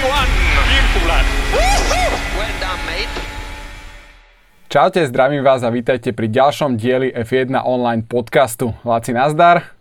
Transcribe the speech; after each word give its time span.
Well 0.00 0.24
done, 2.56 2.80
mate. 2.88 3.20
Čaute, 4.72 5.04
zdravím 5.04 5.44
vás 5.44 5.60
a 5.60 5.68
vítajte 5.68 6.16
pri 6.16 6.32
ďalšom 6.32 6.80
dieli 6.80 7.12
F1 7.12 7.52
online 7.60 8.08
podcastu. 8.08 8.72
Laci, 8.80 9.12
nazdar. 9.12 9.76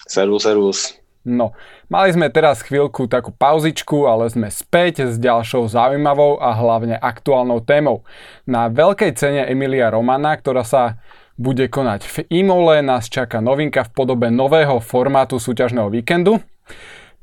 Servus, 0.00 0.48
servus. 0.48 0.96
No, 1.28 1.52
mali 1.92 2.16
sme 2.16 2.32
teraz 2.32 2.64
chvíľku 2.64 3.04
takú 3.04 3.36
pauzičku, 3.36 4.08
ale 4.08 4.32
sme 4.32 4.48
späť 4.48 5.12
s 5.12 5.20
ďalšou 5.20 5.68
zaujímavou 5.68 6.40
a 6.40 6.56
hlavne 6.56 6.96
aktuálnou 6.96 7.60
témou. 7.60 8.00
Na 8.48 8.72
veľkej 8.72 9.12
cene 9.12 9.44
Emilia 9.44 9.92
Romana, 9.92 10.40
ktorá 10.40 10.64
sa 10.64 11.04
bude 11.36 11.68
konať 11.68 12.00
v 12.08 12.16
Imole, 12.32 12.80
nás 12.80 13.12
čaká 13.12 13.44
novinka 13.44 13.84
v 13.84 13.92
podobe 13.92 14.32
nového 14.32 14.80
formátu 14.80 15.36
súťažného 15.36 15.92
víkendu. 15.92 16.40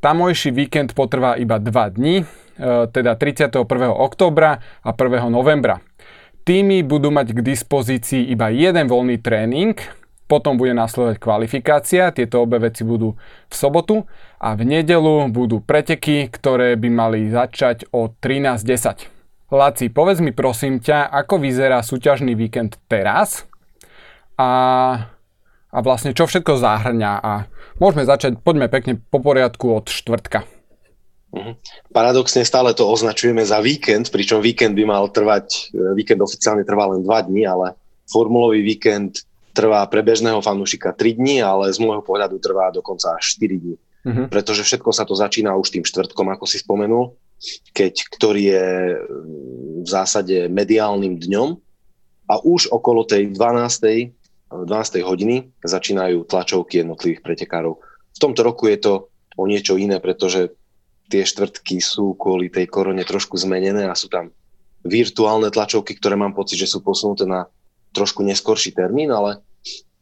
Tamojší 0.02 0.50
víkend 0.50 0.98
potrvá 0.98 1.38
iba 1.38 1.62
2 1.62 1.94
dní, 1.94 2.16
e, 2.18 2.26
teda 2.90 3.14
31. 3.14 3.94
oktobra 3.94 4.58
a 4.82 4.90
1. 4.98 5.30
novembra. 5.30 5.78
Týmy 6.42 6.82
budú 6.82 7.14
mať 7.14 7.38
k 7.38 7.46
dispozícii 7.46 8.34
iba 8.34 8.50
jeden 8.50 8.90
voľný 8.90 9.22
tréning, 9.22 9.78
potom 10.26 10.58
bude 10.58 10.74
následovať 10.74 11.22
kvalifikácia, 11.22 12.10
tieto 12.10 12.42
obe 12.42 12.58
veci 12.58 12.82
budú 12.82 13.14
v 13.46 13.54
sobotu 13.54 14.10
a 14.42 14.58
v 14.58 14.66
nedelu 14.66 15.30
budú 15.30 15.62
preteky, 15.62 16.34
ktoré 16.34 16.74
by 16.82 16.90
mali 16.90 17.30
začať 17.30 17.86
o 17.94 18.10
13.10. 18.10 19.06
Laci, 19.54 19.94
povedz 19.94 20.18
mi 20.18 20.34
prosím 20.34 20.82
ťa, 20.82 21.14
ako 21.14 21.46
vyzerá 21.46 21.86
súťažný 21.86 22.34
víkend 22.34 22.82
teraz 22.90 23.46
a, 24.34 25.14
a 25.72 25.78
vlastne 25.80 26.12
čo 26.12 26.28
všetko 26.28 26.60
zahrňa 26.60 27.14
a 27.24 27.48
môžeme 27.80 28.04
začať, 28.04 28.44
poďme 28.44 28.68
pekne 28.68 29.00
po 29.00 29.24
poriadku 29.24 29.72
od 29.72 29.88
štvrtka. 29.88 30.44
Mhm. 31.32 31.56
Paradoxne 31.96 32.44
stále 32.44 32.76
to 32.76 32.84
označujeme 32.92 33.40
za 33.48 33.64
víkend, 33.64 34.12
pričom 34.12 34.44
víkend 34.44 34.76
by 34.76 34.84
mal 34.84 35.08
trvať, 35.08 35.72
víkend 35.96 36.20
oficiálne 36.20 36.68
trvá 36.68 36.92
len 36.92 37.08
2 37.08 37.28
dní, 37.32 37.48
ale 37.48 37.80
formulový 38.12 38.60
víkend 38.60 39.24
trvá 39.56 39.88
pre 39.88 40.04
bežného 40.04 40.44
fanúšika 40.44 40.92
3 40.92 41.16
dní, 41.16 41.40
ale 41.40 41.72
z 41.72 41.80
môjho 41.80 42.04
pohľadu 42.04 42.40
trvá 42.44 42.72
dokonca 42.76 43.16
až 43.16 43.40
4 43.40 43.64
dní. 43.64 43.76
Uh-huh. 44.02 44.28
Pretože 44.28 44.68
všetko 44.68 44.92
sa 44.92 45.08
to 45.08 45.16
začína 45.16 45.56
už 45.56 45.72
tým 45.72 45.86
štvrtkom, 45.88 46.28
ako 46.36 46.44
si 46.44 46.60
spomenul, 46.60 47.16
keď, 47.72 47.94
ktorý 48.12 48.44
je 48.52 48.68
v 49.82 49.88
zásade 49.88 50.52
mediálnym 50.52 51.16
dňom 51.16 51.50
a 52.28 52.44
už 52.44 52.72
okolo 52.76 53.08
tej 53.08 53.32
12. 53.32 54.12
12. 54.52 55.00
hodiny 55.02 55.56
začínajú 55.64 56.28
tlačovky 56.28 56.84
jednotlivých 56.84 57.24
pretekárov. 57.24 57.80
V 58.12 58.20
tomto 58.20 58.44
roku 58.44 58.68
je 58.68 58.78
to 58.78 58.94
o 59.40 59.48
niečo 59.48 59.80
iné, 59.80 60.04
pretože 60.04 60.52
tie 61.08 61.24
štvrtky 61.24 61.80
sú 61.80 62.16
kvôli 62.20 62.52
tej 62.52 62.68
korone 62.68 63.04
trošku 63.08 63.40
zmenené 63.40 63.88
a 63.88 63.96
sú 63.96 64.12
tam 64.12 64.32
virtuálne 64.84 65.48
tlačovky, 65.52 65.96
ktoré 65.96 66.20
mám 66.20 66.36
pocit, 66.36 66.60
že 66.60 66.68
sú 66.68 66.84
posunuté 66.84 67.24
na 67.24 67.48
trošku 67.96 68.24
neskorší 68.24 68.76
termín, 68.76 69.12
ale 69.12 69.44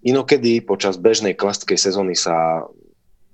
inokedy 0.05 0.61
počas 0.63 0.95
bežnej 0.95 1.35
klasickej 1.35 1.77
sezóny 1.77 2.13
sa 2.15 2.65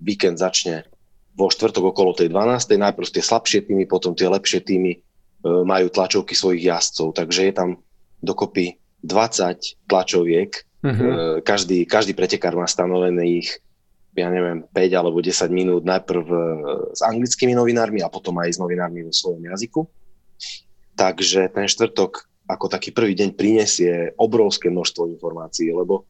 víkend 0.02 0.40
začne 0.40 0.88
vo 1.36 1.52
štvrtok 1.52 1.92
okolo 1.92 2.16
tej 2.16 2.32
12. 2.32 2.80
Najprv 2.80 3.08
tie 3.12 3.24
slabšie 3.24 3.68
týmy, 3.68 3.86
potom 3.86 4.16
tie 4.16 4.32
lepšie 4.32 4.64
týmy 4.64 4.92
e, 4.96 5.00
majú 5.44 5.92
tlačovky 5.92 6.32
svojich 6.32 6.64
jazdcov, 6.72 7.12
takže 7.20 7.52
je 7.52 7.54
tam 7.54 7.70
dokopy 8.24 8.80
20 9.04 9.86
tlačoviek. 9.92 10.52
Mm-hmm. 10.86 11.42
Každý, 11.42 11.90
každý 11.90 12.14
pretekár 12.14 12.54
má 12.54 12.70
stanovené 12.70 13.42
ich 13.42 13.58
ja 14.16 14.32
neviem, 14.32 14.64
5 14.72 14.96
alebo 14.96 15.20
10 15.20 15.52
minút 15.52 15.84
najprv 15.84 16.24
e, 16.24 16.40
s 16.96 17.04
anglickými 17.04 17.52
novinármi 17.52 18.00
a 18.00 18.08
potom 18.08 18.40
aj 18.40 18.56
s 18.56 18.62
novinármi 18.64 19.04
vo 19.04 19.12
svojom 19.12 19.44
jazyku. 19.44 19.84
Takže 20.96 21.52
ten 21.52 21.68
štvrtok 21.68 22.24
ako 22.48 22.66
taký 22.72 22.96
prvý 22.96 23.12
deň 23.18 23.36
prinesie 23.36 24.16
obrovské 24.16 24.72
množstvo 24.72 25.12
informácií, 25.12 25.68
lebo 25.76 26.08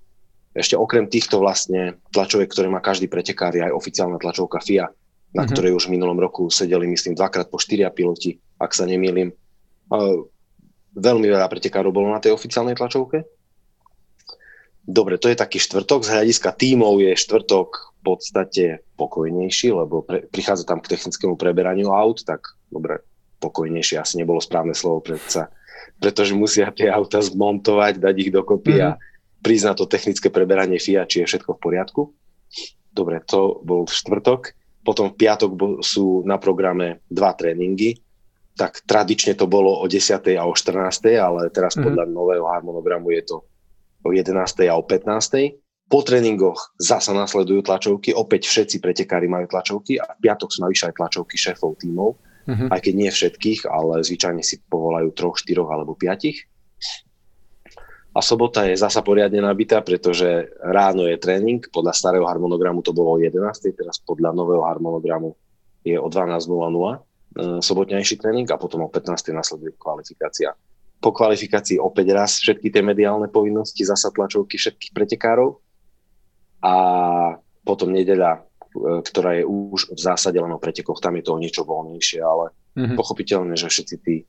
ešte 0.53 0.77
okrem 0.77 1.09
týchto 1.09 1.41
vlastne 1.41 1.97
tlačoviek, 2.13 2.47
ktoré 2.47 2.69
má 2.69 2.79
každý 2.79 3.09
pretekár, 3.09 3.57
je 3.57 3.65
aj 3.65 3.73
oficiálna 3.73 4.21
tlačovka 4.21 4.61
FIA, 4.61 4.85
na 4.85 5.43
mm-hmm. 5.43 5.51
ktorej 5.51 5.75
už 5.75 5.89
v 5.89 5.93
minulom 5.97 6.15
roku 6.21 6.47
sedeli, 6.53 6.85
myslím, 6.87 7.17
dvakrát 7.17 7.49
po 7.49 7.57
štyria 7.57 7.89
piloti, 7.89 8.37
ak 8.61 8.71
sa 8.71 8.85
nemýlim. 8.85 9.33
Veľmi 10.95 11.27
veľa 11.27 11.49
pretekárov 11.51 11.91
bolo 11.91 12.13
na 12.13 12.23
tej 12.23 12.31
oficiálnej 12.31 12.77
tlačovke. 12.77 13.27
Dobre, 14.85 15.17
to 15.17 15.33
je 15.33 15.37
taký 15.37 15.57
štvrtok. 15.57 16.05
Z 16.05 16.13
hľadiska 16.13 16.53
tímov 16.53 17.01
je 17.01 17.17
štvrtok 17.17 17.69
v 17.73 18.01
podstate 18.05 18.65
pokojnejší, 19.01 19.73
lebo 19.73 20.05
pre, 20.05 20.29
prichádza 20.29 20.69
tam 20.69 20.77
k 20.77 20.93
technickému 20.93 21.33
preberaniu 21.35 21.89
aut, 21.89 22.21
tak 22.21 22.53
dobre, 22.69 23.01
pokojnejšie 23.41 23.97
asi 23.97 24.21
nebolo 24.21 24.37
správne 24.37 24.77
slovo, 24.77 25.01
predsa 25.01 25.49
pretože 25.99 26.35
musia 26.35 26.71
tie 26.75 26.91
auta 26.91 27.23
zmontovať, 27.23 27.99
dať 27.99 28.15
ich 28.19 28.31
dokopy 28.33 28.73
mm-hmm. 28.79 28.87
a 28.87 28.89
mhm. 28.95 29.01
prísť 29.41 29.65
na 29.65 29.73
to 29.73 29.85
technické 29.87 30.27
preberanie 30.27 30.77
FIA, 30.81 31.07
či 31.07 31.23
je 31.23 31.29
všetko 31.29 31.55
v 31.55 31.61
poriadku. 31.61 32.01
Dobre, 32.95 33.19
to 33.27 33.59
bol 33.63 33.83
štvrtok. 33.87 34.55
Potom 34.85 35.11
v 35.11 35.17
piatok 35.17 35.81
sú 35.81 36.23
na 36.23 36.37
programe 36.37 37.03
dva 37.09 37.33
tréningy. 37.33 37.99
Tak 38.55 38.87
tradične 38.87 39.35
to 39.35 39.51
bolo 39.51 39.83
o 39.83 39.85
10. 39.89 40.15
a 40.39 40.43
o 40.47 40.53
14. 40.55 41.11
ale 41.19 41.51
teraz 41.51 41.75
mm-hmm. 41.75 41.85
podľa 41.91 42.05
nového 42.07 42.45
harmonogramu 42.47 43.11
je 43.11 43.23
to 43.27 43.37
o 44.05 44.13
11. 44.13 44.69
a 44.69 44.73
o 44.77 44.83
15. 44.85 45.89
Po 45.89 46.01
tréningoch 46.01 46.77
zasa 46.77 47.13
nasledujú 47.13 47.65
tlačovky, 47.65 48.13
opäť 48.13 48.49
všetci 48.49 48.81
pretekári 48.81 49.29
majú 49.29 49.49
tlačovky 49.49 49.97
a 50.01 50.13
v 50.17 50.29
piatok 50.29 50.49
sú 50.49 50.65
navyše 50.65 50.89
aj 50.89 50.97
tlačovky 50.97 51.35
šéfov 51.37 51.77
tímov 51.81 52.17
uh-huh. 52.45 52.69
aj 52.71 52.79
keď 52.81 52.93
nie 52.93 53.11
všetkých, 53.11 53.65
ale 53.67 54.05
zvyčajne 54.05 54.43
si 54.45 54.61
povolajú 54.61 55.09
troch, 55.13 55.37
štyroch 55.41 55.69
alebo 55.69 55.97
piatich. 55.97 56.45
A 58.15 58.23
sobota 58.23 58.63
je 58.63 58.79
zasa 58.79 59.03
poriadne 59.03 59.43
nabitá, 59.43 59.83
pretože 59.83 60.47
ráno 60.63 61.03
je 61.03 61.19
tréning, 61.19 61.59
podľa 61.67 61.91
starého 61.91 62.23
harmonogramu 62.23 62.79
to 62.79 62.95
bolo 62.95 63.19
o 63.19 63.21
11, 63.21 63.43
teraz 63.75 63.99
podľa 63.99 64.31
nového 64.31 64.63
harmonogramu 64.63 65.35
je 65.83 65.99
o 65.99 66.07
12.00 66.07 66.47
e, 66.47 66.99
sobotnejší 67.59 68.15
tréning 68.15 68.47
a 68.47 68.55
potom 68.55 68.87
o 68.87 68.89
15. 68.89 69.35
nasleduje 69.35 69.75
kvalifikácia. 69.75 70.55
Po 70.99 71.09
kvalifikácii 71.13 71.77
opäť 71.77 72.07
raz 72.15 72.41
všetky 72.41 72.71
tie 72.73 72.81
mediálne 72.81 73.29
povinnosti, 73.29 73.85
zasa 73.85 74.09
tlačovky 74.09 74.57
všetkých 74.57 74.91
pretekárov 74.95 75.61
a 76.65 76.73
potom 77.61 77.93
nedeľa 77.93 78.45
E, 78.75 79.01
ktorá 79.01 79.39
je 79.39 79.43
už 79.47 79.95
v 79.95 79.99
zásade 79.99 80.35
len 80.35 80.51
o 80.51 80.59
pretekoch, 80.59 80.99
tam 80.99 81.15
je 81.15 81.23
to 81.23 81.31
o 81.35 81.41
niečo 81.41 81.63
voľnejšie, 81.63 82.19
ale 82.19 82.51
mm-hmm. 82.75 82.97
pochopiteľne, 82.99 83.55
že 83.55 83.71
všetci 83.71 83.95
tí 84.03 84.27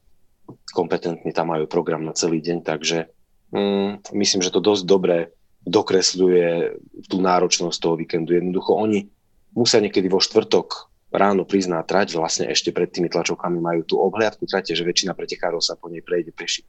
kompetentní 0.71 1.35
tam 1.35 1.51
majú 1.51 1.67
program 1.67 2.07
na 2.07 2.15
celý 2.15 2.39
deň, 2.39 2.59
takže 2.63 3.11
mm, 3.51 4.15
myslím, 4.15 4.41
že 4.47 4.55
to 4.55 4.63
dosť 4.63 4.85
dobre 4.87 5.35
dokresľuje 5.67 6.79
tú 7.11 7.19
náročnosť 7.19 7.79
toho 7.83 7.99
víkendu. 7.99 8.39
Jednoducho 8.39 8.79
oni 8.79 9.11
musia 9.59 9.83
niekedy 9.83 10.07
vo 10.07 10.23
štvrtok 10.23 10.95
ráno 11.17 11.49
priznať 11.49 11.85
trať, 11.89 12.09
vlastne 12.21 12.53
ešte 12.53 12.71
pred 12.77 12.93
tými 12.93 13.09
tlačovkami 13.09 13.57
majú 13.57 13.81
tú 13.89 13.97
obhliadku 13.99 14.45
trate, 14.45 14.77
že 14.77 14.85
väčšina 14.85 15.17
pretekárov 15.17 15.65
sa 15.65 15.75
po 15.75 15.89
nej 15.89 16.05
prejde 16.05 16.37
peši 16.37 16.63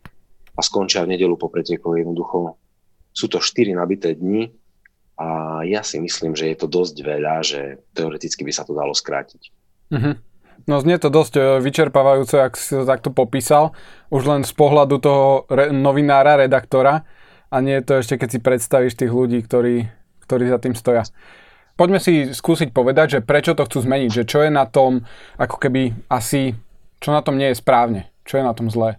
a 0.56 0.64
skončia 0.64 1.04
v 1.04 1.14
nedelu 1.14 1.36
po 1.36 1.52
pretekoch. 1.52 2.00
Jednoducho 2.00 2.56
sú 3.12 3.28
to 3.28 3.44
4 3.44 3.76
nabité 3.76 4.16
dni, 4.16 4.50
a 5.18 5.60
ja 5.66 5.82
si 5.82 5.98
myslím, 5.98 6.38
že 6.38 6.54
je 6.54 6.58
to 6.62 6.70
dosť 6.70 6.96
veľa, 7.02 7.36
že 7.42 7.82
teoreticky 7.98 8.46
by 8.46 8.54
sa 8.54 8.62
to 8.62 8.78
dalo 8.78 8.94
skrátiť. 8.94 9.50
Mm-hmm. 9.90 10.16
No 10.70 10.78
znie 10.78 11.02
to 11.02 11.10
dosť 11.10 11.34
e, 11.38 11.42
vyčerpávajúce, 11.58 12.38
ak 12.38 12.54
si 12.54 12.78
to 12.78 12.86
takto 12.86 13.10
popísal, 13.10 13.74
už 14.14 14.30
len 14.30 14.42
z 14.46 14.54
pohľadu 14.54 15.02
toho 15.02 15.50
re- 15.50 15.74
novinára, 15.74 16.38
redaktora 16.38 17.02
a 17.50 17.56
nie 17.66 17.82
je 17.82 17.86
to 17.86 17.94
ešte, 17.98 18.16
keď 18.22 18.30
si 18.30 18.40
predstavíš 18.46 18.94
tých 18.94 19.10
ľudí, 19.10 19.42
ktorí, 19.42 19.90
ktorí 20.30 20.44
za 20.54 20.62
tým 20.62 20.78
stoja. 20.78 21.02
Poďme 21.78 22.02
si 22.02 22.34
skúsiť 22.34 22.74
povedať, 22.74 23.08
že 23.08 23.20
prečo 23.22 23.54
to 23.54 23.62
chcú 23.70 23.86
zmeniť, 23.86 24.10
že 24.10 24.24
čo 24.26 24.42
je 24.42 24.50
na 24.50 24.66
tom, 24.66 25.06
ako 25.38 25.62
keby 25.62 25.94
asi, 26.10 26.58
čo 26.98 27.14
na 27.14 27.22
tom 27.22 27.38
nie 27.38 27.54
je 27.54 27.62
správne, 27.62 28.10
čo 28.26 28.42
je 28.42 28.44
na 28.44 28.58
tom 28.58 28.74
zlé. 28.74 28.98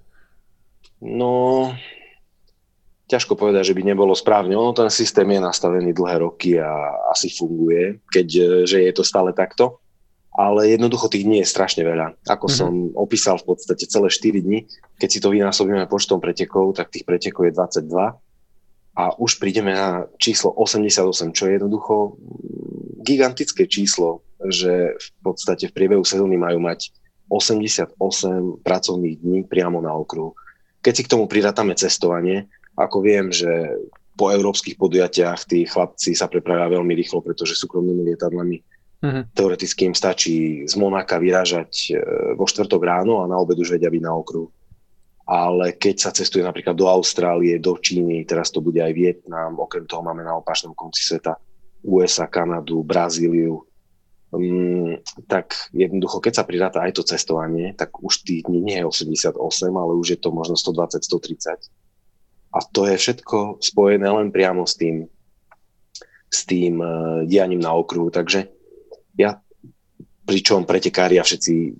No, 1.02 1.74
ťažko 3.10 3.34
povedať, 3.34 3.74
že 3.74 3.76
by 3.76 3.82
nebolo 3.82 4.14
správne. 4.14 4.54
Ono 4.54 4.70
ten 4.70 4.94
systém 4.94 5.26
je 5.26 5.42
nastavený 5.42 5.90
dlhé 5.90 6.22
roky 6.22 6.62
a 6.62 6.70
asi 7.10 7.34
funguje, 7.34 7.98
keď 8.14 8.26
že 8.62 8.78
je 8.86 8.92
to 8.94 9.02
stále 9.02 9.34
takto. 9.34 9.82
Ale 10.38 10.70
jednoducho 10.70 11.10
tých 11.10 11.26
dní 11.26 11.42
je 11.42 11.50
strašne 11.50 11.82
veľa. 11.82 12.14
Ako 12.30 12.46
mm-hmm. 12.46 12.60
som 12.62 12.70
opísal 12.94 13.42
v 13.42 13.58
podstate 13.58 13.90
celé 13.90 14.06
4 14.06 14.38
dni, 14.38 14.70
keď 14.94 15.08
si 15.10 15.18
to 15.18 15.34
vynásobíme 15.34 15.82
počtom 15.90 16.22
pretekov, 16.22 16.78
tak 16.78 16.94
tých 16.94 17.02
pretekov 17.02 17.50
je 17.50 17.58
22 17.58 17.90
a 18.98 19.14
už 19.14 19.38
prídeme 19.38 19.74
na 19.74 20.10
číslo 20.18 20.50
88, 20.54 21.34
čo 21.34 21.42
je 21.46 21.52
jednoducho 21.54 22.18
gigantické 23.08 23.64
číslo, 23.64 24.20
že 24.44 24.92
v 25.00 25.08
podstate 25.24 25.72
v 25.72 25.74
priebehu 25.74 26.04
sezóny 26.04 26.36
majú 26.36 26.60
mať 26.60 26.92
88 27.32 27.96
pracovných 28.60 29.16
dní 29.20 29.40
priamo 29.48 29.80
na 29.80 29.96
okruhu. 29.96 30.36
Keď 30.84 30.92
si 30.92 31.02
k 31.04 31.12
tomu 31.16 31.24
prirátame 31.24 31.72
cestovanie, 31.72 32.48
ako 32.76 33.00
viem, 33.00 33.32
že 33.32 33.48
po 34.14 34.28
európskych 34.28 34.76
podujatiach 34.76 35.48
tí 35.48 35.64
chlapci 35.64 36.12
sa 36.12 36.28
prepravia 36.28 36.78
veľmi 36.78 36.92
rýchlo, 36.92 37.24
pretože 37.24 37.56
súkromnými 37.56 38.12
lietadlami 38.12 38.60
Uh-huh. 38.98 39.22
Teoreticky 39.30 39.86
im 39.86 39.94
stačí 39.94 40.66
z 40.66 40.74
Monaka 40.74 41.22
vyrážať 41.22 41.94
e, 41.94 42.02
vo 42.34 42.50
štvrtok 42.50 42.82
ráno 42.82 43.22
a 43.22 43.30
na 43.30 43.38
obed 43.38 43.54
už 43.54 43.78
vedia 43.78 43.86
byť 43.94 44.02
na 44.02 44.10
okruhu. 44.10 44.50
Ale 45.22 45.78
keď 45.78 45.94
sa 46.02 46.10
cestuje 46.10 46.42
napríklad 46.42 46.74
do 46.74 46.90
Austrálie, 46.90 47.62
do 47.62 47.78
Číny, 47.78 48.26
teraz 48.26 48.50
to 48.50 48.58
bude 48.58 48.82
aj 48.82 48.90
Vietnam, 48.90 49.54
okrem 49.54 49.86
toho 49.86 50.02
máme 50.02 50.26
na 50.26 50.34
opačnom 50.34 50.74
konci 50.74 51.06
sveta 51.06 51.38
USA, 51.88 52.28
Kanadu, 52.28 52.84
Brazíliu, 52.84 53.64
um, 54.30 55.00
tak 55.24 55.56
jednoducho, 55.72 56.20
keď 56.20 56.32
sa 56.36 56.44
pridáta 56.44 56.84
aj 56.84 57.00
to 57.00 57.02
cestovanie, 57.02 57.72
tak 57.72 57.96
už 57.96 58.28
tých 58.28 58.44
nie 58.52 58.76
je 58.76 58.84
88, 58.84 59.32
ale 59.72 59.92
už 59.96 60.06
je 60.12 60.18
to 60.20 60.28
možno 60.28 60.54
120, 60.54 61.00
130. 61.00 61.56
A 62.52 62.58
to 62.64 62.88
je 62.88 62.96
všetko 62.96 63.60
spojené 63.60 64.08
len 64.08 64.28
priamo 64.28 64.64
s 64.68 64.76
tým, 64.76 65.08
s 66.28 66.44
tým 66.44 66.80
uh, 66.80 67.24
dianím 67.24 67.64
na 67.64 67.72
okruhu. 67.72 68.12
Takže 68.12 68.52
ja, 69.16 69.40
pričom 70.28 70.68
pretekári 70.68 71.16
a 71.16 71.24
všetci 71.24 71.72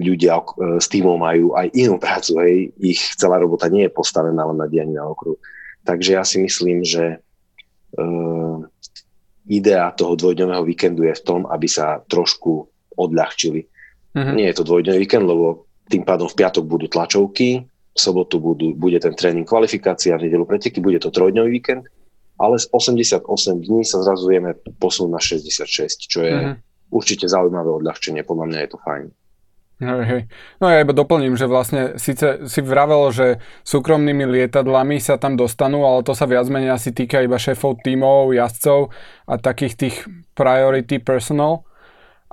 ľudia 0.00 0.40
uh, 0.40 0.76
s 0.76 0.88
týmom 0.92 1.16
majú 1.16 1.56
aj 1.56 1.72
inú 1.72 1.96
prácu, 1.96 2.40
hej, 2.44 2.56
ich 2.80 3.00
celá 3.16 3.40
robota 3.40 3.68
nie 3.72 3.88
je 3.88 3.96
postavená 3.96 4.44
len 4.44 4.60
na 4.60 4.68
dianí 4.68 4.96
na 4.96 5.08
okruhu. 5.08 5.40
Takže 5.84 6.16
ja 6.16 6.24
si 6.24 6.40
myslím, 6.40 6.80
že 6.80 7.20
uh, 8.00 8.64
idea 9.48 9.92
toho 9.92 10.16
dvojdňového 10.16 10.64
víkendu 10.64 11.04
je 11.04 11.14
v 11.14 11.24
tom, 11.24 11.40
aby 11.48 11.68
sa 11.68 12.00
trošku 12.08 12.64
odľahčili. 12.96 13.60
Uh-huh. 14.14 14.32
Nie 14.32 14.52
je 14.52 14.56
to 14.62 14.64
dvojdňový 14.64 14.98
víkend, 14.98 15.26
lebo 15.26 15.68
tým 15.90 16.06
pádom 16.06 16.30
v 16.30 16.38
piatok 16.38 16.64
budú 16.64 16.86
tlačovky, 16.88 17.64
v 17.94 17.98
sobotu 17.98 18.40
budú, 18.40 18.72
bude 18.74 18.96
ten 18.98 19.12
tréning 19.12 19.44
kvalifikácia, 19.44 20.16
v 20.16 20.26
nedelu 20.26 20.48
preteky, 20.48 20.80
bude 20.80 20.98
to 20.98 21.12
trojdňový 21.12 21.50
víkend, 21.50 21.84
ale 22.40 22.58
z 22.58 22.66
88 22.72 23.22
dní 23.60 23.84
sa 23.84 24.02
zrazu 24.02 24.26
vieme 24.26 24.56
posunúť 24.80 25.12
na 25.12 25.20
66, 25.20 26.08
čo 26.08 26.24
je 26.24 26.34
uh-huh. 26.34 26.56
určite 26.90 27.28
zaujímavé 27.28 27.68
odľahčenie, 27.68 28.24
podľa 28.24 28.46
mňa 28.48 28.58
je 28.64 28.70
to 28.70 28.78
fajn. 28.82 29.04
Hej, 29.82 30.02
hej. 30.06 30.22
No 30.62 30.70
ja 30.70 30.86
iba 30.86 30.94
doplním, 30.94 31.34
že 31.34 31.50
vlastne 31.50 31.98
síce 31.98 32.46
si 32.46 32.60
vravel, 32.62 33.10
že 33.10 33.42
súkromnými 33.66 34.22
lietadlami 34.22 35.02
sa 35.02 35.18
tam 35.18 35.34
dostanú, 35.34 35.82
ale 35.82 36.06
to 36.06 36.14
sa 36.14 36.30
viac 36.30 36.46
menej 36.46 36.78
asi 36.78 36.94
týka 36.94 37.18
iba 37.18 37.34
šéfov 37.34 37.82
tímov, 37.82 38.30
jazdcov 38.30 38.94
a 39.26 39.34
takých 39.34 39.74
tých 39.74 39.96
priority 40.38 41.02
personal 41.02 41.66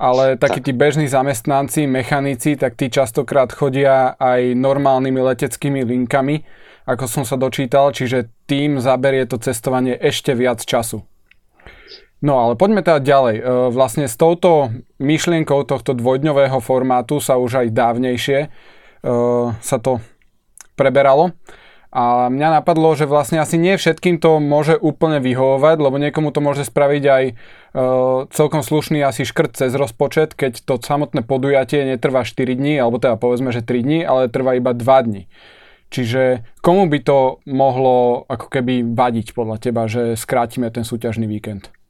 ale 0.01 0.33
takí 0.33 0.65
tí 0.65 0.73
bežní 0.73 1.05
zamestnanci, 1.05 1.85
mechanici, 1.85 2.57
tak 2.57 2.73
tí 2.73 2.89
častokrát 2.89 3.53
chodia 3.53 4.17
aj 4.17 4.57
normálnymi 4.57 5.21
leteckými 5.21 5.85
linkami, 5.85 6.41
ako 6.89 7.05
som 7.05 7.21
sa 7.21 7.38
dočítal, 7.38 7.93
čiže 7.93 8.33
tým 8.49 8.81
zaberie 8.81 9.29
to 9.29 9.38
cestovanie 9.38 9.93
ešte 9.93 10.33
viac 10.33 10.65
času. 10.65 11.05
No 12.21 12.38
ale 12.38 12.53
poďme 12.53 12.85
teda 12.85 13.01
ďalej. 13.01 13.35
E, 13.41 13.44
vlastne 13.73 14.06
s 14.06 14.13
touto 14.13 14.69
myšlienkou 15.01 15.65
tohto 15.65 15.97
dvojdňového 15.97 16.62
formátu 16.62 17.18
sa 17.18 17.41
už 17.41 17.65
aj 17.65 17.68
dávnejšie 17.73 18.39
e, 18.45 18.47
sa 19.57 19.77
to 19.81 20.06
preberalo. 20.77 21.33
A 21.91 22.31
mňa 22.31 22.63
napadlo, 22.63 22.95
že 22.95 23.03
vlastne 23.03 23.44
asi 23.44 23.59
nie 23.59 23.75
všetkým 23.75 24.23
to 24.23 24.39
môže 24.39 24.79
úplne 24.79 25.19
vyhovovať, 25.19 25.75
lebo 25.75 26.00
niekomu 26.00 26.31
to 26.31 26.39
môže 26.39 26.63
spraviť 26.69 27.03
aj 27.03 27.23
e, 27.27 27.33
celkom 28.31 28.62
slušný 28.63 29.03
asi 29.03 29.27
škrt 29.27 29.59
cez 29.59 29.75
rozpočet, 29.75 30.38
keď 30.38 30.62
to 30.63 30.79
samotné 30.79 31.25
podujatie 31.25 31.83
netrvá 31.83 32.24
4 32.24 32.47
dní, 32.53 32.79
alebo 32.79 33.01
teda 33.01 33.17
povedzme, 33.19 33.50
že 33.51 33.65
3 33.65 33.81
dní, 33.83 34.00
ale 34.06 34.31
trvá 34.31 34.56
iba 34.56 34.71
2 34.71 34.88
dní. 35.09 35.27
Čiže 35.91 36.47
komu 36.63 36.88
by 36.88 37.00
to 37.03 37.44
mohlo 37.50 38.24
ako 38.31 38.47
keby 38.47 38.88
vadiť 38.95 39.35
podľa 39.35 39.57
teba, 39.59 39.91
že 39.91 40.15
skrátime 40.15 40.71
ten 40.71 40.88
súťažný 40.88 41.27
víkend? 41.27 41.80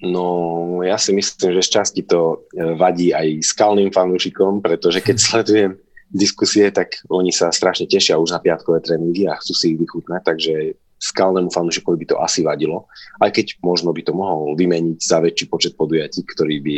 No, 0.00 0.80
ja 0.80 0.96
si 0.96 1.12
myslím, 1.12 1.60
že 1.60 1.68
šťastí 1.68 2.08
to 2.08 2.48
e, 2.56 2.72
vadí 2.72 3.12
aj 3.12 3.44
skalným 3.44 3.92
fanúšikom, 3.92 4.64
pretože 4.64 5.04
keď 5.04 5.16
sledujem 5.28 5.72
diskusie, 6.10 6.72
tak 6.72 6.98
oni 7.12 7.30
sa 7.30 7.52
strašne 7.52 7.86
tešia 7.86 8.16
už 8.16 8.34
na 8.34 8.40
piatkové 8.40 8.80
tréningy 8.80 9.28
a 9.28 9.38
chcú 9.38 9.52
si 9.54 9.76
ich 9.76 9.78
vychutnať, 9.78 10.20
takže 10.24 10.54
skalnému 11.00 11.48
fanúšikovi 11.48 12.04
by 12.04 12.06
to 12.12 12.16
asi 12.20 12.44
vadilo, 12.44 12.84
aj 13.24 13.32
keď 13.32 13.46
možno 13.64 13.92
by 13.96 14.04
to 14.04 14.12
mohol 14.12 14.52
vymeniť 14.52 14.98
za 15.00 15.24
väčší 15.24 15.48
počet 15.48 15.72
podujatí, 15.76 16.24
ktorý 16.28 16.60
by 16.60 16.76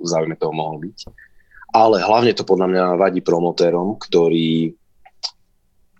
v 0.00 0.06
záujme 0.08 0.36
toho 0.40 0.56
mohol 0.56 0.80
byť. 0.88 0.98
Ale 1.76 2.00
hlavne 2.00 2.32
to 2.32 2.48
podľa 2.48 2.68
mňa 2.72 2.84
vadí 2.96 3.20
promotérom, 3.20 4.00
ktorí 4.00 4.72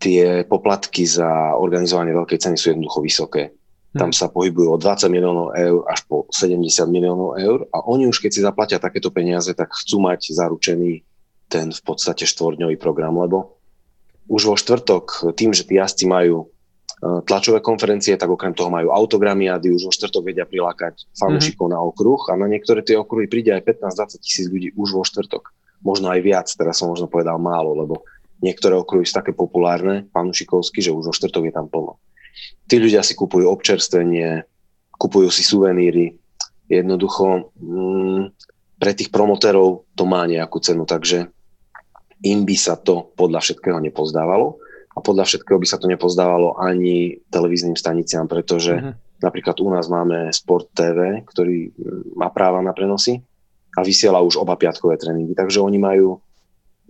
tie 0.00 0.48
poplatky 0.48 1.04
za 1.04 1.58
organizovanie 1.60 2.16
veľkej 2.16 2.40
ceny 2.40 2.56
sú 2.56 2.72
jednoducho 2.72 3.04
vysoké. 3.04 3.52
Tam 3.96 4.12
hm. 4.12 4.16
sa 4.16 4.28
pohybujú 4.28 4.76
od 4.76 4.80
20 4.84 5.08
miliónov 5.08 5.56
eur 5.56 5.80
až 5.88 6.04
po 6.04 6.28
70 6.28 6.60
miliónov 6.92 7.40
eur 7.40 7.64
a 7.72 7.80
oni 7.88 8.04
už 8.04 8.20
keď 8.20 8.30
si 8.36 8.40
zaplatia 8.44 8.76
takéto 8.76 9.08
peniaze, 9.08 9.48
tak 9.56 9.72
chcú 9.72 10.04
mať 10.04 10.36
zaručený 10.36 11.00
ten 11.48 11.72
v 11.72 11.80
podstate 11.80 12.28
štvordňový 12.28 12.76
program, 12.76 13.16
lebo 13.16 13.56
už 14.28 14.42
vo 14.44 14.56
štvrtok 14.60 15.32
tým, 15.32 15.56
že 15.56 15.64
tí 15.64 15.80
jazdci 15.80 16.04
majú 16.04 16.44
e, 16.44 16.46
tlačové 17.24 17.64
konferencie, 17.64 18.12
tak 18.20 18.28
okrem 18.28 18.52
toho 18.52 18.68
majú 18.68 18.92
autogramiády, 18.92 19.72
už 19.72 19.88
vo 19.88 19.92
štvrtok 19.96 20.22
vedia 20.28 20.44
prilákať 20.44 21.08
fanúšikov 21.16 21.72
mm-hmm. 21.72 21.80
na 21.80 21.88
okruh 21.88 22.20
a 22.28 22.32
na 22.36 22.44
niektoré 22.44 22.84
tie 22.84 23.00
okruhy 23.00 23.24
príde 23.24 23.56
aj 23.56 23.64
15-20 23.64 24.20
tisíc 24.20 24.46
ľudí 24.52 24.76
už 24.76 24.92
vo 24.92 25.02
štvrtok. 25.08 25.48
Možno 25.80 26.12
aj 26.12 26.20
viac, 26.20 26.46
teraz 26.52 26.76
som 26.76 26.92
možno 26.92 27.08
povedal 27.08 27.40
málo, 27.40 27.72
lebo 27.72 28.04
niektoré 28.44 28.76
okruhy 28.76 29.08
sú 29.08 29.16
také 29.16 29.32
populárne 29.32 30.12
fanúšikovsky, 30.12 30.84
že 30.84 30.92
už 30.92 31.08
vo 31.08 31.16
štvrtok 31.16 31.48
je 31.48 31.54
tam 31.56 31.72
plno. 31.72 31.96
Tí 32.68 32.76
ľudia 32.76 33.00
si 33.00 33.16
kupujú 33.16 33.48
občerstvenie, 33.48 34.44
kupujú 34.98 35.32
si 35.32 35.40
suveníry, 35.40 36.18
jednoducho 36.68 37.54
mm, 37.56 38.22
pre 38.78 38.92
tých 38.94 39.10
promotérov 39.10 39.88
to 39.96 40.04
má 40.04 40.28
nejakú 40.28 40.60
cenu, 40.60 40.84
takže 40.84 41.26
im 42.22 42.44
by 42.44 42.56
sa 42.58 42.76
to 42.76 43.10
podľa 43.16 43.40
všetkého 43.42 43.78
nepozdávalo 43.80 44.60
a 44.94 44.98
podľa 44.98 45.24
všetkého 45.26 45.58
by 45.58 45.66
sa 45.66 45.78
to 45.78 45.86
nepozdávalo 45.86 46.58
ani 46.58 47.22
televíznym 47.30 47.78
staniciam, 47.78 48.26
pretože 48.26 48.74
uh-huh. 48.74 48.94
napríklad 49.22 49.56
u 49.62 49.70
nás 49.70 49.86
máme 49.86 50.30
Sport 50.34 50.74
TV, 50.74 51.22
ktorý 51.24 51.72
mm, 51.72 52.18
má 52.20 52.28
práva 52.34 52.60
na 52.60 52.76
prenosy 52.76 53.22
a 53.78 53.86
vysiela 53.86 54.20
už 54.20 54.38
oba 54.42 54.58
piatkové 54.58 54.98
tréningy, 54.98 55.32
takže 55.32 55.62
oni 55.62 55.78
majú 55.78 56.18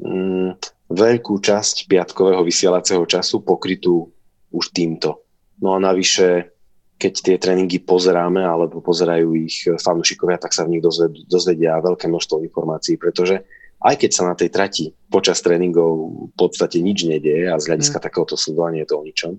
mm, 0.00 0.50
veľkú 0.88 1.34
časť 1.38 1.86
piatkového 1.86 2.40
vysielacieho 2.40 3.04
času 3.04 3.44
pokrytú 3.44 4.08
už 4.48 4.72
týmto. 4.72 5.27
No 5.58 5.74
a 5.74 5.78
navyše, 5.82 6.54
keď 6.98 7.12
tie 7.18 7.36
tréningy 7.38 7.82
pozeráme 7.82 8.42
alebo 8.42 8.82
pozerajú 8.82 9.34
ich 9.38 9.66
fanúšikovia, 9.66 10.38
tak 10.38 10.54
sa 10.54 10.66
v 10.66 10.78
nich 10.78 10.82
dozvedia 11.26 11.82
veľké 11.82 12.06
množstvo 12.06 12.42
informácií, 12.46 12.98
pretože 12.98 13.42
aj 13.78 13.94
keď 13.94 14.10
sa 14.10 14.26
na 14.26 14.34
tej 14.34 14.50
trati 14.50 14.84
počas 15.06 15.38
tréningov 15.38 15.90
v 16.30 16.34
podstate 16.34 16.82
nič 16.82 17.06
nedieje 17.06 17.46
a 17.46 17.60
z 17.62 17.70
hľadiska 17.70 18.02
mm. 18.02 18.02
takéhoto 18.02 18.34
sledovania 18.34 18.82
je 18.82 18.90
to 18.90 18.96
o 18.98 19.06
ničom, 19.06 19.32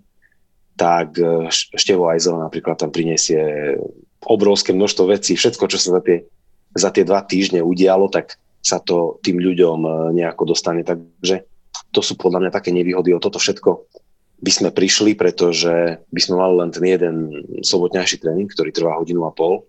tak 0.79 1.19
e, 1.19 1.51
Števo 1.51 2.07
Ajzel 2.07 2.39
napríklad 2.39 2.79
tam 2.79 2.87
prinesie 2.87 3.75
obrovské 4.23 4.71
množstvo 4.71 5.11
vecí, 5.11 5.35
všetko, 5.35 5.67
čo 5.67 5.75
sa 5.75 5.99
za 5.99 6.01
tie, 6.03 6.23
za 6.71 6.89
tie 6.95 7.03
dva 7.03 7.19
týždne 7.19 7.59
udialo, 7.59 8.07
tak 8.07 8.39
sa 8.63 8.79
to 8.79 9.19
tým 9.19 9.43
ľuďom 9.43 9.79
e, 9.83 9.91
nejako 10.23 10.55
dostane. 10.55 10.87
Takže 10.87 11.43
to 11.91 11.99
sú 11.99 12.15
podľa 12.15 12.47
mňa 12.47 12.51
také 12.55 12.71
nevýhody. 12.71 13.11
O 13.11 13.19
toto 13.19 13.43
všetko 13.43 13.91
by 14.39 14.51
sme 14.51 14.69
prišli, 14.71 15.19
pretože 15.19 15.99
by 16.09 16.21
sme 16.23 16.39
mali 16.39 16.53
len 16.63 16.69
ten 16.71 16.85
jeden 16.87 17.15
sobotňajší 17.59 18.23
tréning, 18.23 18.47
ktorý 18.47 18.71
trvá 18.71 18.95
hodinu 18.95 19.27
a 19.27 19.35
pol 19.35 19.67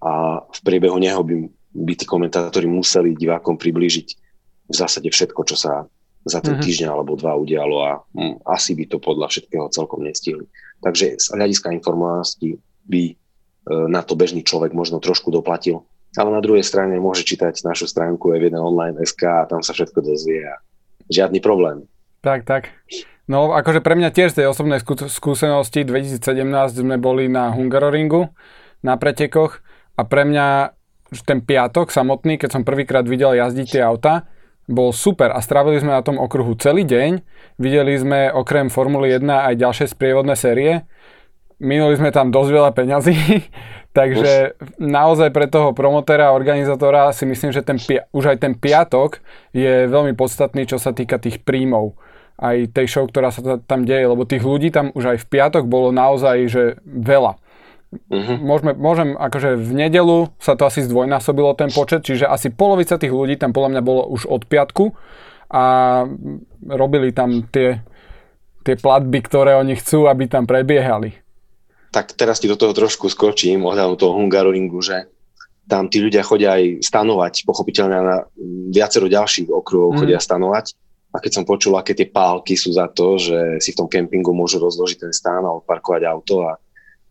a 0.00 0.40
v 0.40 0.60
priebehu 0.64 0.96
neho 0.96 1.20
by 1.20 1.52
by 1.76 1.92
tí 1.92 2.08
komentátori 2.08 2.64
museli 2.64 3.12
divákom 3.12 3.60
priblížiť 3.60 4.08
v 4.66 4.74
zásade 4.74 5.12
všetko, 5.12 5.40
čo 5.44 5.56
sa 5.60 5.84
za 6.26 6.42
ten 6.42 6.58
uh-huh. 6.58 6.64
týždeň 6.64 6.88
alebo 6.90 7.14
dva 7.14 7.38
udialo 7.38 7.76
a 7.86 7.92
hm, 8.16 8.42
asi 8.48 8.74
by 8.74 8.90
to 8.90 8.98
podľa 8.98 9.30
všetkého 9.30 9.70
celkom 9.70 10.02
nestihli. 10.02 10.48
Takže 10.82 11.22
z 11.22 11.26
hľadiska 11.30 11.70
informovanosti 11.70 12.58
by 12.90 13.02
e, 13.06 13.14
na 13.86 14.02
to 14.02 14.18
bežný 14.18 14.42
človek 14.42 14.74
možno 14.74 14.98
trošku 14.98 15.30
doplatil, 15.30 15.86
ale 16.18 16.34
na 16.34 16.42
druhej 16.42 16.66
strane 16.66 16.98
môže 16.98 17.22
čítať 17.22 17.62
našu 17.62 17.86
stránku 17.86 18.34
F1 18.34 18.58
Online 18.58 18.98
SK 19.06 19.22
a 19.22 19.46
tam 19.46 19.62
sa 19.62 19.70
všetko 19.70 20.02
dozvie 20.02 20.42
a 20.42 20.58
žiadny 21.06 21.38
problém. 21.38 21.86
Tak, 22.26 22.42
tak. 22.42 22.74
No 23.30 23.54
akože 23.54 23.78
pre 23.78 23.94
mňa 23.94 24.10
tiež 24.10 24.34
z 24.34 24.42
tej 24.42 24.46
osobnej 24.50 24.82
skúsenosti 24.82 25.86
2017 25.86 26.26
sme 26.74 26.98
boli 26.98 27.30
na 27.30 27.54
Hungaroringu 27.54 28.34
na 28.82 28.98
pretekoch 28.98 29.62
a 29.94 30.02
pre 30.02 30.26
mňa 30.26 30.74
ten 31.22 31.38
piatok 31.38 31.94
samotný, 31.94 32.34
keď 32.38 32.50
som 32.50 32.62
prvýkrát 32.66 33.06
videl 33.06 33.38
jazdiť 33.38 33.78
tie 33.78 33.82
auta, 33.82 34.26
bol 34.66 34.90
super 34.90 35.30
a 35.30 35.38
strávili 35.38 35.78
sme 35.78 35.94
na 35.94 36.02
tom 36.02 36.18
okruhu 36.18 36.58
celý 36.58 36.82
deň. 36.82 37.22
Videli 37.62 37.94
sme 37.94 38.34
okrem 38.34 38.66
Formuly 38.66 39.22
1 39.22 39.22
aj 39.22 39.54
ďalšie 39.54 39.86
sprievodné 39.94 40.34
série. 40.34 40.82
Minuli 41.62 41.94
sme 41.94 42.10
tam 42.10 42.34
dosť 42.34 42.50
veľa 42.50 42.70
peňazí, 42.74 43.14
takže 43.98 44.58
naozaj 44.82 45.30
pre 45.30 45.46
toho 45.46 45.70
promotéra 45.70 46.34
a 46.34 46.36
organizátora 46.36 47.14
si 47.14 47.22
myslím, 47.22 47.54
že 47.54 47.62
ten, 47.62 47.78
už 48.10 48.34
aj 48.34 48.38
ten 48.42 48.58
piatok 48.58 49.22
je 49.54 49.86
veľmi 49.86 50.18
podstatný, 50.18 50.66
čo 50.66 50.82
sa 50.82 50.90
týka 50.90 51.22
tých 51.22 51.46
príjmov 51.46 51.94
aj 52.36 52.76
tej 52.76 52.86
show, 52.88 53.04
ktorá 53.08 53.32
sa 53.32 53.60
tam 53.64 53.88
deje, 53.88 54.04
lebo 54.04 54.28
tých 54.28 54.44
ľudí 54.44 54.68
tam 54.68 54.92
už 54.92 55.16
aj 55.16 55.18
v 55.24 55.26
piatok 55.26 55.64
bolo 55.64 55.88
naozaj 55.88 56.36
že 56.48 56.62
veľa. 56.84 57.40
Uh-huh. 57.86 58.36
Môžeme, 58.42 58.76
môžem, 58.76 59.14
akože 59.16 59.56
v 59.56 59.70
nedelu 59.72 60.28
sa 60.36 60.58
to 60.58 60.68
asi 60.68 60.84
zdvojnásobilo 60.84 61.56
ten 61.56 61.72
počet, 61.72 62.04
čiže 62.04 62.28
asi 62.28 62.52
polovica 62.52 63.00
tých 63.00 63.14
ľudí 63.14 63.40
tam 63.40 63.56
podľa 63.56 63.78
mňa 63.78 63.82
bolo 63.82 64.02
už 64.10 64.28
od 64.28 64.44
piatku 64.44 64.92
a 65.48 65.64
robili 66.66 67.14
tam 67.14 67.46
tie, 67.48 67.80
tie 68.66 68.74
platby, 68.76 69.22
ktoré 69.22 69.56
oni 69.56 69.78
chcú, 69.78 70.10
aby 70.10 70.26
tam 70.26 70.44
prebiehali. 70.44 71.14
Tak 71.94 72.18
teraz 72.18 72.42
ti 72.42 72.50
do 72.50 72.58
toho 72.58 72.76
trošku 72.76 73.08
skočím 73.08 73.64
ohľadom 73.64 73.96
toho 73.96 74.12
Hungaroringu, 74.18 74.82
že 74.82 75.08
tam 75.66 75.90
tí 75.90 76.02
ľudia 76.02 76.22
chodia 76.26 76.58
aj 76.58 76.84
stanovať, 76.84 77.46
pochopiteľne 77.46 77.98
na 77.98 78.16
viacero 78.70 79.10
ďalších 79.10 79.50
okruhov 79.50 79.94
mm. 79.94 79.98
chodia 80.02 80.18
stanovať. 80.22 80.74
A 81.16 81.20
keď 81.24 81.32
som 81.32 81.48
počul, 81.48 81.80
aké 81.80 81.96
tie 81.96 82.12
pálky 82.12 82.60
sú 82.60 82.76
za 82.76 82.92
to, 82.92 83.16
že 83.16 83.56
si 83.64 83.72
v 83.72 83.78
tom 83.80 83.88
kempingu 83.88 84.36
môžu 84.36 84.60
rozložiť 84.60 85.08
ten 85.08 85.12
stán 85.16 85.48
a 85.48 85.56
odparkovať 85.56 86.04
auto 86.04 86.44
a 86.44 86.60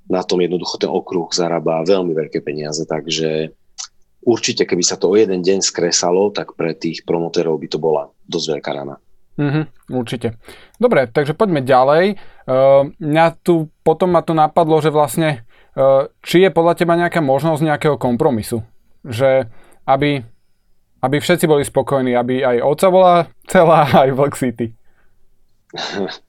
na 0.05 0.21
tom 0.21 0.37
jednoducho 0.37 0.77
ten 0.77 0.93
okruh 0.93 1.25
zarába 1.33 1.81
veľmi 1.81 2.13
veľké 2.13 2.45
peniaze, 2.45 2.85
takže 2.85 3.49
určite 4.21 4.69
keby 4.69 4.85
sa 4.85 5.01
to 5.01 5.09
o 5.09 5.17
jeden 5.17 5.41
deň 5.41 5.65
skresalo, 5.65 6.29
tak 6.29 6.53
pre 6.53 6.77
tých 6.77 7.01
promotérov 7.01 7.57
by 7.57 7.65
to 7.65 7.81
bola 7.81 8.13
dosť 8.29 8.45
veľká 8.53 8.71
rana. 8.77 9.01
Mm-hmm, 9.41 9.65
určite. 9.89 10.37
Dobre, 10.77 11.09
takže 11.09 11.33
poďme 11.33 11.65
ďalej. 11.65 12.21
Uh, 12.45 12.93
mňa 13.01 13.25
tu, 13.41 13.73
potom 13.81 14.13
ma 14.13 14.21
tu 14.21 14.37
napadlo, 14.37 14.77
že 14.79 14.93
vlastne, 14.93 15.43
uh, 15.73 16.07
či 16.21 16.45
je 16.45 16.53
podľa 16.53 16.77
teba 16.77 16.93
nejaká 16.93 17.19
možnosť 17.25 17.65
nejakého 17.65 17.97
kompromisu? 17.97 18.61
Že 19.01 19.49
aby, 19.89 20.23
aby 21.05 21.21
všetci 21.21 21.45
boli 21.45 21.61
spokojní, 21.61 22.17
aby 22.17 22.41
aj 22.41 22.57
oca 22.65 22.87
bola 22.89 23.13
celá, 23.45 23.85
aj 24.03 24.09
Vlk 24.11 24.35
City. 24.35 24.67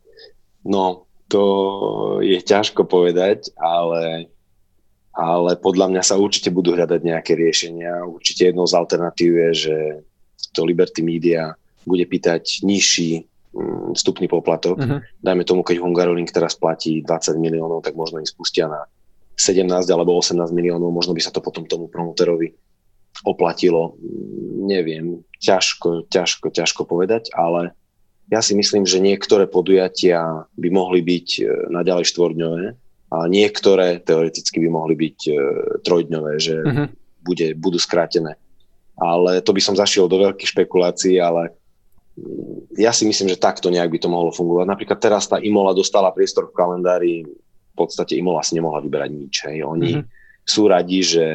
No, 0.67 1.07
to 1.31 1.43
je 2.27 2.43
ťažko 2.43 2.91
povedať, 2.91 3.55
ale, 3.55 4.27
ale 5.15 5.55
podľa 5.63 5.95
mňa 5.95 6.03
sa 6.03 6.19
určite 6.19 6.51
budú 6.51 6.75
hľadať 6.75 7.07
nejaké 7.07 7.39
riešenia. 7.39 8.03
Určite 8.03 8.51
jednou 8.51 8.67
z 8.67 8.75
alternatív 8.75 9.31
je, 9.31 9.51
že 9.55 9.77
to 10.51 10.67
Liberty 10.67 11.07
Media 11.07 11.55
bude 11.87 12.03
pýtať 12.03 12.67
nižší 12.67 13.31
mm, 13.55 13.95
vstupný 13.95 14.27
poplatok. 14.27 14.75
Uh-huh. 14.75 14.99
Dajme 15.23 15.47
tomu, 15.47 15.63
keď 15.63 15.79
Hungaroring 15.87 16.27
teraz 16.35 16.59
platí 16.59 16.99
20 16.99 17.39
miliónov, 17.39 17.87
tak 17.87 17.95
možno 17.95 18.19
im 18.19 18.27
spustia 18.27 18.67
na 18.67 18.91
17 19.39 19.71
alebo 19.71 20.19
18 20.19 20.51
miliónov, 20.51 20.91
možno 20.91 21.15
by 21.15 21.23
sa 21.23 21.31
to 21.31 21.39
potom 21.39 21.63
tomu 21.71 21.87
promoterovi 21.87 22.59
oplatilo. 23.25 23.97
Neviem, 24.67 25.23
ťažko, 25.41 26.11
ťažko, 26.11 26.51
ťažko 26.51 26.83
povedať, 26.85 27.31
ale 27.33 27.73
ja 28.27 28.43
si 28.43 28.59
myslím, 28.59 28.83
že 28.83 28.99
niektoré 28.99 29.47
podujatia 29.47 30.47
by 30.59 30.69
mohli 30.75 31.01
byť 31.03 31.29
e, 31.39 31.43
naďalej 31.71 32.11
štvorňové 32.11 32.63
a 33.15 33.17
niektoré 33.31 34.03
teoreticky 34.03 34.59
by 34.67 34.69
mohli 34.69 34.99
byť 34.99 35.19
e, 35.31 35.33
trojdňové, 35.87 36.33
že 36.43 36.57
uh-huh. 36.59 36.87
bude, 37.23 37.55
budú 37.55 37.79
skrátené. 37.79 38.35
Ale 38.99 39.39
to 39.47 39.55
by 39.55 39.63
som 39.63 39.79
zašiel 39.79 40.11
do 40.11 40.19
veľkých 40.19 40.51
špekulácií, 40.59 41.23
ale 41.23 41.55
mm, 42.19 42.75
ja 42.83 42.91
si 42.91 43.07
myslím, 43.07 43.31
že 43.31 43.39
takto 43.39 43.71
nejak 43.71 43.95
by 43.95 43.99
to 44.03 44.11
mohlo 44.11 44.35
fungovať. 44.35 44.67
Napríklad 44.67 44.99
teraz 44.99 45.31
tá 45.31 45.39
Imola 45.39 45.71
dostala 45.71 46.11
priestor 46.11 46.51
v 46.51 46.57
kalendári, 46.59 47.15
v 47.23 47.75
podstate 47.79 48.19
Imola 48.19 48.43
si 48.43 48.59
nemohla 48.59 48.83
vyberať 48.83 49.11
nič. 49.15 49.35
Hej. 49.47 49.63
Oni 49.63 50.03
uh-huh. 50.03 50.05
Sú 50.47 50.71
radi, 50.71 51.03
že 51.03 51.27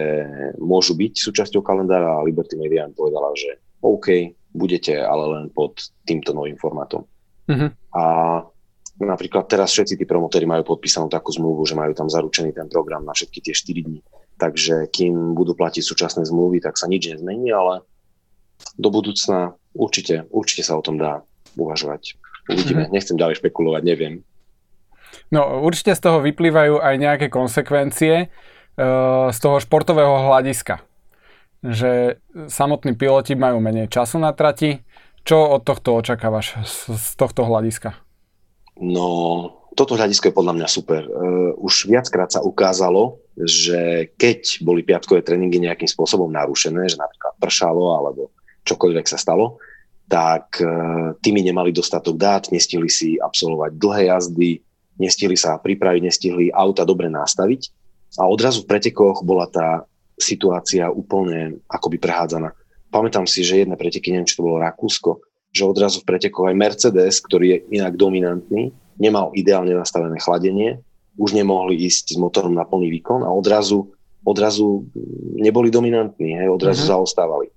môžu 0.56 0.96
byť 0.96 1.20
súčasťou 1.20 1.60
kalendára 1.60 2.16
a 2.16 2.24
Liberty 2.24 2.56
Media 2.56 2.88
povedala, 2.96 3.36
že 3.36 3.60
OK, 3.84 4.32
budete 4.56 4.96
ale 4.96 5.24
len 5.36 5.44
pod 5.52 5.76
týmto 6.08 6.32
novým 6.32 6.56
formátom. 6.56 7.04
Uh-huh. 7.52 7.70
A 7.92 8.04
napríklad 9.04 9.52
teraz 9.52 9.76
všetci 9.76 10.00
tí 10.00 10.06
promotéri 10.08 10.48
majú 10.48 10.64
podpísanú 10.64 11.12
takú 11.12 11.36
zmluvu, 11.36 11.68
že 11.68 11.76
majú 11.76 11.92
tam 11.92 12.08
zaručený 12.08 12.56
ten 12.56 12.72
program 12.72 13.04
na 13.04 13.12
všetky 13.12 13.44
tie 13.44 13.52
4 13.52 13.84
dní. 13.84 14.00
Takže 14.40 14.88
kým 14.88 15.36
budú 15.36 15.60
platiť 15.60 15.84
súčasné 15.84 16.24
zmluvy, 16.24 16.64
tak 16.64 16.80
sa 16.80 16.88
nič 16.88 17.12
nezmení, 17.12 17.52
ale 17.52 17.84
do 18.80 18.88
budúcna 18.88 19.60
určite, 19.76 20.24
určite 20.32 20.64
sa 20.64 20.80
o 20.80 20.86
tom 20.86 20.96
dá 20.96 21.20
uvažovať. 21.60 22.16
Uvidíme, 22.48 22.88
uh-huh. 22.88 22.96
nechcem 22.96 23.20
ďalej 23.20 23.44
špekulovať, 23.44 23.84
neviem. 23.84 24.24
No 25.32 25.64
určite 25.64 25.92
z 25.96 26.02
toho 26.04 26.24
vyplývajú 26.24 26.80
aj 26.80 26.96
nejaké 26.96 27.28
konsekvencie 27.28 28.32
z 29.32 29.38
toho 29.42 29.58
športového 29.60 30.32
hľadiska 30.32 30.82
že 31.62 32.18
samotní 32.50 32.98
piloti 32.98 33.38
majú 33.38 33.62
menej 33.62 33.86
času 33.86 34.18
na 34.18 34.34
trati. 34.34 34.82
Čo 35.22 35.54
od 35.54 35.62
tohto 35.62 36.02
očakávaš 36.02 36.58
z, 36.66 37.14
tohto 37.14 37.46
hľadiska? 37.46 37.94
No, 38.82 39.06
toto 39.78 39.94
hľadisko 39.94 40.34
je 40.34 40.38
podľa 40.38 40.58
mňa 40.58 40.68
super. 40.68 41.06
Uh, 41.06 41.54
už 41.62 41.86
viackrát 41.86 42.34
sa 42.34 42.42
ukázalo, 42.42 43.22
že 43.38 44.10
keď 44.18 44.66
boli 44.66 44.82
piatkové 44.82 45.22
tréningy 45.22 45.62
nejakým 45.62 45.86
spôsobom 45.86 46.34
narušené, 46.34 46.90
že 46.90 46.98
napríklad 46.98 47.38
pršalo 47.38 48.02
alebo 48.02 48.34
čokoľvek 48.66 49.06
sa 49.06 49.22
stalo, 49.22 49.62
tak 50.10 50.58
uh, 50.58 51.14
tými 51.22 51.46
nemali 51.46 51.70
dostatok 51.70 52.18
dát, 52.18 52.50
nestihli 52.50 52.90
si 52.90 53.22
absolvovať 53.22 53.78
dlhé 53.78 54.10
jazdy, 54.10 54.58
nestihli 54.98 55.38
sa 55.38 55.62
pripraviť, 55.62 56.02
nestihli 56.02 56.50
auta 56.50 56.82
dobre 56.82 57.14
nastaviť 57.14 57.81
a 58.20 58.28
odrazu 58.28 58.64
v 58.64 58.70
pretekoch 58.76 59.24
bola 59.24 59.48
tá 59.48 59.88
situácia 60.20 60.92
úplne 60.92 61.64
akoby 61.72 61.98
prehádzaná. 61.98 62.52
Pamätám 62.92 63.24
si, 63.24 63.42
že 63.42 63.64
jedné 63.64 63.80
preteky, 63.80 64.12
neviem, 64.12 64.28
či 64.28 64.36
to 64.36 64.46
bolo 64.46 64.60
Rakúsko, 64.60 65.24
že 65.52 65.68
odrazu 65.68 66.04
v 66.04 66.08
pretekoch 66.12 66.52
aj 66.52 66.56
Mercedes, 66.60 67.24
ktorý 67.24 67.46
je 67.56 67.58
inak 67.80 67.96
dominantný, 67.96 68.76
nemal 69.00 69.32
ideálne 69.34 69.76
nastavené 69.76 70.20
chladenie, 70.20 70.84
už 71.16 71.36
nemohli 71.36 71.76
ísť 71.88 72.16
s 72.16 72.18
motorom 72.20 72.56
na 72.56 72.64
plný 72.64 72.92
výkon 73.00 73.24
a 73.24 73.30
odrazu, 73.32 73.92
odrazu 74.24 74.88
neboli 75.36 75.72
dominantní, 75.72 76.40
hej, 76.40 76.48
odrazu 76.48 76.88
uh-huh. 76.88 77.00
zaostávali. 77.00 77.52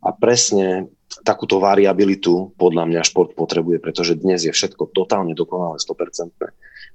A 0.00 0.16
presne 0.16 0.88
takúto 1.26 1.60
variabilitu 1.60 2.56
podľa 2.56 2.88
mňa 2.88 3.00
šport 3.04 3.36
potrebuje, 3.36 3.82
pretože 3.82 4.16
dnes 4.16 4.46
je 4.46 4.52
všetko 4.52 4.94
totálne 4.96 5.36
dokonalé, 5.36 5.76
100%. 5.76 6.32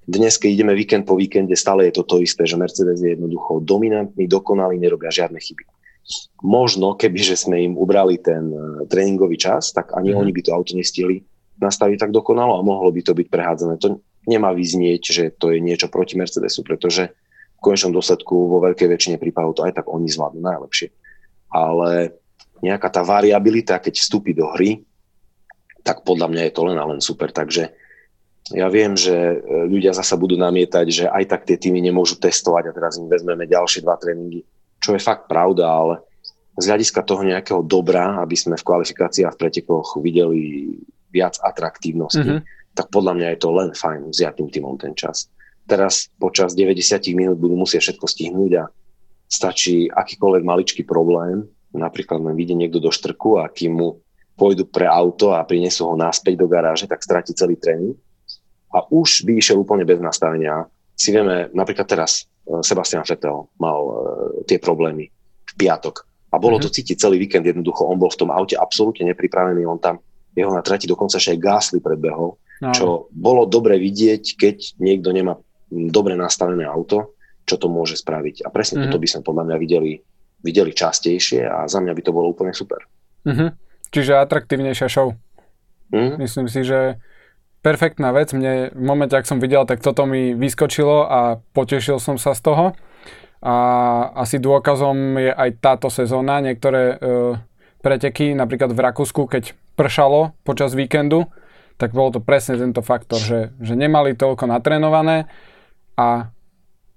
Dnes, 0.05 0.37
keď 0.37 0.49
ideme 0.61 0.73
víkend 0.77 1.09
po 1.09 1.17
víkende, 1.17 1.57
stále 1.57 1.89
je 1.89 1.97
to 1.97 2.05
to 2.05 2.21
isté, 2.21 2.45
že 2.45 2.61
Mercedes 2.61 3.01
je 3.01 3.17
jednoducho 3.17 3.65
dominantný, 3.65 4.29
dokonalý, 4.29 4.77
nerobia 4.77 5.09
žiadne 5.09 5.41
chyby. 5.41 5.65
Možno, 6.45 6.93
keby 6.93 7.17
že 7.17 7.33
sme 7.33 7.65
im 7.65 7.73
ubrali 7.73 8.21
ten 8.21 8.53
uh, 8.53 8.85
tréningový 8.85 9.41
čas, 9.41 9.73
tak 9.73 9.97
ani 9.97 10.13
mm. 10.13 10.17
oni 10.21 10.31
by 10.31 10.41
to 10.45 10.53
auto 10.53 10.77
nestihli 10.77 11.25
nastaviť 11.57 11.97
tak 12.05 12.11
dokonalo 12.13 12.59
a 12.59 12.65
mohlo 12.67 12.93
by 12.93 13.01
to 13.01 13.17
byť 13.17 13.27
prehádzané. 13.31 13.73
To 13.81 13.97
nemá 14.29 14.53
vyznieť, 14.53 15.01
že 15.09 15.23
to 15.33 15.49
je 15.49 15.57
niečo 15.57 15.89
proti 15.89 16.19
Mercedesu, 16.19 16.61
pretože 16.61 17.09
v 17.57 17.59
konečnom 17.63 17.95
dôsledku 17.95 18.35
vo 18.35 18.61
veľkej 18.61 18.85
väčšine 18.91 19.17
prípadov 19.17 19.57
to 19.57 19.65
aj 19.65 19.81
tak 19.81 19.89
oni 19.89 20.05
zvládnu 20.05 20.43
najlepšie. 20.43 20.93
Ale 21.49 22.13
nejaká 22.61 22.91
tá 22.91 23.01
variabilita, 23.01 23.81
keď 23.81 23.97
vstúpi 23.97 24.35
do 24.35 24.51
hry, 24.53 24.83
tak 25.81 26.03
podľa 26.03 26.29
mňa 26.29 26.41
je 26.49 26.53
to 26.53 26.61
len 26.67 26.77
a 26.77 26.85
len 26.85 26.99
super. 26.99 27.31
Takže 27.31 27.71
ja 28.53 28.67
viem, 28.69 28.93
že 28.93 29.13
e, 29.13 29.37
ľudia 29.65 29.95
zasa 29.95 30.13
budú 30.19 30.37
namietať, 30.37 30.85
že 30.89 31.05
aj 31.09 31.23
tak 31.25 31.41
tie 31.49 31.57
týmy 31.57 31.81
nemôžu 31.81 32.21
testovať 32.21 32.69
a 32.69 32.75
teraz 32.75 33.01
im 33.01 33.09
vezmeme 33.09 33.49
ďalšie 33.49 33.81
dva 33.81 33.97
tréningy, 33.97 34.45
čo 34.77 34.93
je 34.93 35.01
fakt 35.01 35.25
pravda, 35.25 35.65
ale 35.65 35.95
z 36.55 36.69
hľadiska 36.69 37.01
toho 37.01 37.25
nejakého 37.25 37.65
dobra, 37.65 38.21
aby 38.21 38.37
sme 38.37 38.55
v 38.55 38.67
kvalifikácii 38.67 39.25
a 39.25 39.33
v 39.33 39.39
pretekoch 39.41 39.97
videli 39.97 40.71
viac 41.09 41.41
atraktívnosti, 41.41 42.21
mm-hmm. 42.21 42.75
tak 42.77 42.93
podľa 42.93 43.17
mňa 43.17 43.27
je 43.33 43.39
to 43.41 43.49
len 43.49 43.69
fajn 43.73 44.13
vziať 44.13 44.33
tým 44.37 44.49
týmom 44.53 44.75
ten 44.77 44.93
čas. 44.93 45.27
Teraz 45.65 46.13
počas 46.21 46.53
90 46.53 47.01
minút 47.17 47.41
budú 47.41 47.57
musieť 47.57 47.89
všetko 47.89 48.05
stihnúť 48.05 48.51
a 48.61 48.69
stačí 49.25 49.89
akýkoľvek 49.89 50.43
maličký 50.45 50.81
problém 50.85 51.49
napríklad 51.77 52.23
len 52.23 52.33
vyjde 52.33 52.55
niekto 52.55 52.79
do 52.79 52.89
štrku 52.89 53.43
a 53.43 53.51
kým 53.51 53.75
mu 53.75 53.89
pôjdu 54.35 54.67
pre 54.67 54.87
auto 54.87 55.35
a 55.35 55.43
prinesú 55.43 55.87
ho 55.91 55.95
naspäť 55.95 56.39
do 56.39 56.47
garáže, 56.47 56.87
tak 56.87 57.03
stratí 57.03 57.31
celý 57.35 57.55
tréning. 57.55 57.95
A 58.73 58.83
už 58.89 59.27
by 59.27 59.37
išiel 59.37 59.61
úplne 59.61 59.83
bez 59.83 60.01
nastavenia. 60.01 60.65
Si 60.95 61.11
vieme, 61.11 61.51
napríklad 61.51 61.85
teraz 61.85 62.25
e, 62.47 62.63
Sebastian 62.63 63.03
Vettel 63.03 63.51
mal 63.59 63.79
uh, 63.83 63.95
tie 64.47 64.59
problémy 64.59 65.11
v 65.45 65.53
piatok. 65.59 66.07
A 66.31 66.39
bolo 66.39 66.59
mm-hmm. 66.59 66.71
to 66.71 66.75
cítiť 66.75 66.97
celý 66.99 67.19
víkend 67.19 67.47
jednoducho. 67.47 67.87
On 67.87 67.99
bol 67.99 68.11
v 68.11 68.19
tom 68.19 68.29
aute 68.31 68.59
absolútne 68.59 69.07
nepripravený. 69.07 69.63
On 69.63 69.79
tam, 69.79 70.03
jeho 70.35 70.51
na 70.51 70.63
trati 70.63 70.87
dokonca 70.87 71.15
ešte 71.15 71.35
aj 71.35 71.39
gásli 71.39 71.79
predbehol. 71.79 72.35
No. 72.63 72.71
Čo 72.71 73.11
bolo 73.11 73.47
dobre 73.47 73.79
vidieť, 73.79 74.39
keď 74.39 74.79
niekto 74.79 75.11
nemá 75.11 75.35
dobre 75.71 76.15
nastavené 76.15 76.63
auto, 76.67 77.15
čo 77.47 77.55
to 77.55 77.71
môže 77.71 77.99
spraviť. 77.99 78.43
A 78.43 78.51
presne 78.51 78.83
mm-hmm. 78.83 78.91
toto 78.91 78.99
by 79.03 79.07
sme 79.07 79.21
podľa 79.23 79.43
mňa 79.47 79.57
videli 79.59 79.93
videli 80.45 80.77
častejšie 80.77 81.41
a 81.49 81.65
za 81.65 81.81
mňa 81.81 81.93
by 81.97 82.01
to 82.05 82.13
bolo 82.13 82.29
úplne 82.29 82.53
super. 82.53 82.85
Uh-huh. 83.25 83.49
Čiže 83.89 84.21
atraktívnejšia 84.21 84.85
show. 84.85 85.17
Uh-huh. 85.89 86.13
Myslím 86.21 86.45
si, 86.45 86.61
že 86.61 87.01
perfektná 87.65 88.13
vec. 88.13 88.29
Mne 88.29 88.69
v 88.69 88.83
momente, 88.85 89.17
ak 89.17 89.25
som 89.25 89.41
videl, 89.41 89.65
tak 89.65 89.81
toto 89.81 90.05
mi 90.05 90.37
vyskočilo 90.37 91.09
a 91.09 91.41
potešil 91.57 91.97
som 91.97 92.21
sa 92.21 92.37
z 92.37 92.45
toho. 92.45 92.65
A 93.41 93.55
asi 94.13 94.37
dôkazom 94.37 95.17
je 95.17 95.33
aj 95.33 95.49
táto 95.57 95.89
sezóna. 95.89 96.45
Niektoré 96.45 96.93
uh, 96.93 97.41
preteky, 97.81 98.37
napríklad 98.37 98.69
v 98.69 98.83
Rakúsku, 98.85 99.25
keď 99.25 99.57
pršalo 99.73 100.37
počas 100.45 100.77
víkendu, 100.77 101.25
tak 101.81 101.91
bolo 101.91 102.17
to 102.17 102.21
presne 102.21 102.61
tento 102.61 102.85
faktor, 102.85 103.17
že, 103.17 103.51
že 103.57 103.73
nemali 103.73 104.13
toľko 104.13 104.47
natrénované 104.47 105.27
a 105.99 106.31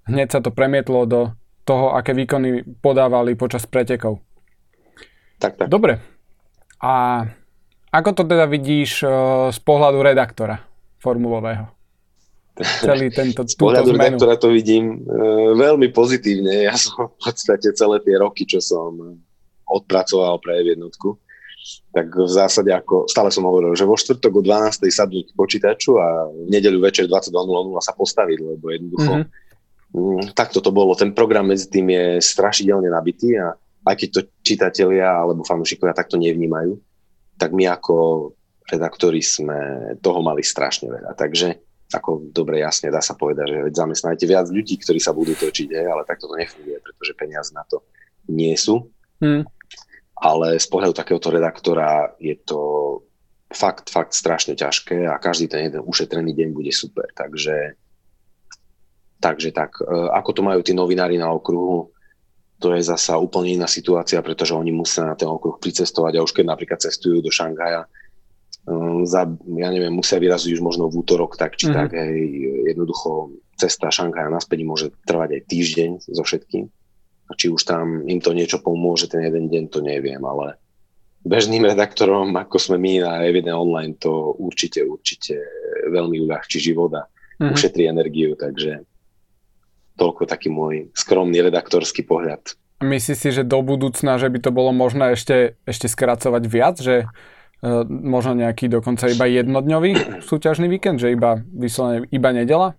hneď 0.07 0.39
sa 0.39 0.41
to 0.45 0.55
premietlo 0.55 1.09
do 1.09 1.21
toho, 1.67 1.93
aké 1.93 2.15
výkony 2.15 2.65
podávali 2.81 3.35
počas 3.37 3.67
pretekov. 3.67 4.23
Tak, 5.43 5.59
tak. 5.59 5.69
Dobre. 5.69 6.01
A 6.81 7.27
ako 7.89 8.11
to 8.13 8.23
teda 8.29 8.45
vidíš 8.45 9.03
uh, 9.05 9.11
z 9.49 9.59
pohľadu 9.65 9.99
redaktora 10.05 10.61
formulového? 11.01 11.69
Celý 12.59 13.09
tento, 13.19 13.47
z 13.47 13.55
pohľadu 13.55 13.95
redaktora 13.95 14.35
to 14.37 14.53
vidím 14.53 15.03
uh, 15.07 15.55
veľmi 15.57 15.89
pozitívne. 15.95 16.69
Ja 16.69 16.77
som 16.77 17.09
v 17.09 17.17
podstate 17.17 17.73
celé 17.73 18.03
tie 18.05 18.17
roky, 18.19 18.45
čo 18.45 18.61
som 18.61 19.21
odpracoval 19.69 20.41
pre 20.41 20.65
F1, 20.65 20.81
tak 21.93 22.07
v 22.15 22.31
zásade 22.31 22.71
ako, 22.73 23.11
stále 23.11 23.29
som 23.29 23.45
hovoril, 23.45 23.77
že 23.77 23.85
vo 23.85 23.99
štvrtok 23.99 24.41
o 24.41 24.43
12. 24.45 24.89
sadnúť 24.89 25.25
k 25.33 25.37
počítaču 25.37 26.01
a 26.01 26.31
v 26.31 26.49
nedeľu 26.49 26.81
večer 26.81 27.05
22.00 27.11 27.35
sa 27.85 27.93
postaviť, 27.93 28.39
lebo 28.41 28.65
jednoducho 28.73 29.13
mm-hmm. 29.27 30.33
takto 30.33 30.65
to 30.65 30.71
bolo. 30.73 30.97
Ten 30.97 31.13
program 31.13 31.51
medzi 31.51 31.69
tým 31.69 31.93
je 31.93 32.07
strašidelne 32.25 32.89
nabitý 32.89 33.37
a 33.37 33.53
aj 33.85 33.95
keď 33.99 34.09
to 34.13 34.21
čitatelia 34.45 35.13
alebo 35.13 35.45
fanúšikovia 35.45 35.97
takto 35.97 36.17
nevnímajú, 36.17 36.77
tak 37.39 37.55
my 37.55 37.71
ako 37.71 37.95
redaktori 38.69 39.23
sme 39.25 39.57
toho 40.03 40.21
mali 40.21 40.45
strašne 40.45 40.93
veľa. 40.93 41.17
Takže 41.17 41.49
ako 41.89 42.29
dobre 42.35 42.61
jasne 42.61 42.93
dá 42.93 43.01
sa 43.01 43.17
povedať, 43.17 43.47
že 43.49 43.59
zamestnajte 43.81 44.25
viac 44.29 44.53
ľudí, 44.53 44.77
ktorí 44.77 45.01
sa 45.01 45.17
budú 45.17 45.33
točiť, 45.33 45.73
hej, 45.73 45.87
ale 45.89 46.05
takto 46.05 46.29
to 46.29 46.37
nefunguje, 46.37 46.77
pretože 46.85 47.17
peniaze 47.17 47.49
na 47.57 47.65
to 47.65 47.81
nie 48.29 48.53
sú. 48.59 48.85
Mm 49.25 49.47
ale 50.19 50.59
z 50.59 50.67
pohľadu 50.67 50.95
takéhoto 50.95 51.31
redaktora 51.31 52.11
je 52.19 52.35
to 52.43 52.61
fakt, 53.55 53.87
fakt 53.89 54.13
strašne 54.13 54.59
ťažké 54.59 55.07
a 55.07 55.23
každý 55.23 55.47
ten 55.47 55.71
jeden 55.71 55.83
ušetrený 55.87 56.35
deň 56.35 56.49
bude 56.51 56.75
super. 56.75 57.07
Takže, 57.15 57.79
takže 59.23 59.55
tak, 59.55 59.79
e, 59.79 59.87
ako 60.11 60.31
to 60.35 60.43
majú 60.43 60.61
tí 60.67 60.75
novinári 60.75 61.17
na 61.17 61.31
okruhu, 61.31 61.95
to 62.59 62.75
je 62.75 62.83
zasa 62.83 63.15
úplne 63.19 63.55
iná 63.55 63.71
situácia, 63.71 64.19
pretože 64.19 64.51
oni 64.55 64.75
musia 64.75 65.07
na 65.07 65.15
ten 65.15 65.31
okruh 65.31 65.63
pricestovať 65.63 66.19
a 66.19 66.25
už 66.27 66.35
keď 66.35 66.45
napríklad 66.51 66.83
cestujú 66.83 67.23
do 67.23 67.31
Šanghaja, 67.31 67.87
e, 67.87 67.89
za, 69.07 69.31
ja 69.55 69.69
neviem, 69.71 69.95
musia 69.95 70.19
vyraziť 70.19 70.59
už 70.59 70.63
možno 70.63 70.91
v 70.91 70.99
útorok, 70.99 71.39
tak 71.39 71.55
či 71.55 71.71
mm-hmm. 71.71 71.79
tak, 71.79 71.95
hej, 71.95 72.19
jednoducho 72.75 73.39
cesta 73.55 73.95
Šanghaja 73.95 74.27
naspäť 74.27 74.67
môže 74.67 74.87
trvať 75.07 75.39
aj 75.39 75.43
týždeň 75.47 75.91
so 76.11 76.23
všetkým. 76.27 76.67
A 77.29 77.33
či 77.37 77.53
už 77.53 77.63
tam 77.63 78.03
im 78.09 78.19
to 78.19 78.35
niečo 78.35 78.59
pomôže 78.59 79.07
ten 79.07 79.23
jeden 79.23 79.47
deň, 79.47 79.65
to 79.71 79.79
neviem, 79.79 80.23
ale 80.25 80.59
bežným 81.23 81.63
redaktorom, 81.63 82.35
ako 82.35 82.57
sme 82.59 82.77
my 82.81 82.93
na 83.05 83.13
Evident 83.23 83.59
Online, 83.59 83.95
to 84.01 84.35
určite, 84.41 84.83
určite 84.83 85.37
veľmi 85.93 86.25
uľahčí 86.27 86.59
život 86.59 86.91
a 86.97 87.07
mm-hmm. 87.07 87.55
ušetrí 87.55 87.85
energiu, 87.87 88.35
takže 88.35 88.83
toľko 89.99 90.31
taký 90.31 90.49
môj 90.49 90.95
skromný 90.95 91.43
redaktorský 91.43 92.07
pohľad. 92.07 92.55
Myslíš 92.79 93.19
si, 93.19 93.29
že 93.35 93.43
do 93.43 93.59
budúcna, 93.59 94.23
že 94.23 94.31
by 94.31 94.39
to 94.39 94.55
bolo 94.55 94.71
možné 94.71 95.19
ešte, 95.19 95.59
ešte 95.67 95.91
skracovať 95.91 96.43
viac, 96.47 96.79
že 96.79 97.11
uh, 97.11 97.83
možno 97.91 98.39
nejaký 98.39 98.71
dokonca 98.71 99.11
iba 99.11 99.27
jednodňový 99.27 100.23
súťažný 100.23 100.71
víkend, 100.71 101.03
že 101.03 101.11
iba 101.11 101.43
vyslovene 101.43 102.07
iba 102.15 102.31
nedela? 102.31 102.79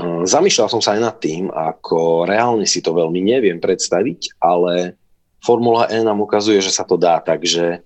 Zamýšľal 0.00 0.68
som 0.70 0.78
sa 0.84 0.94
aj 0.94 1.00
nad 1.02 1.16
tým, 1.18 1.50
ako 1.50 2.28
reálne 2.28 2.62
si 2.68 2.78
to 2.78 2.94
veľmi 2.94 3.24
neviem 3.24 3.58
predstaviť, 3.58 4.38
ale 4.38 4.94
Formula 5.42 5.90
E 5.90 5.98
nám 6.04 6.22
ukazuje, 6.22 6.62
že 6.62 6.70
sa 6.70 6.86
to 6.86 6.94
dá, 6.94 7.18
takže 7.18 7.82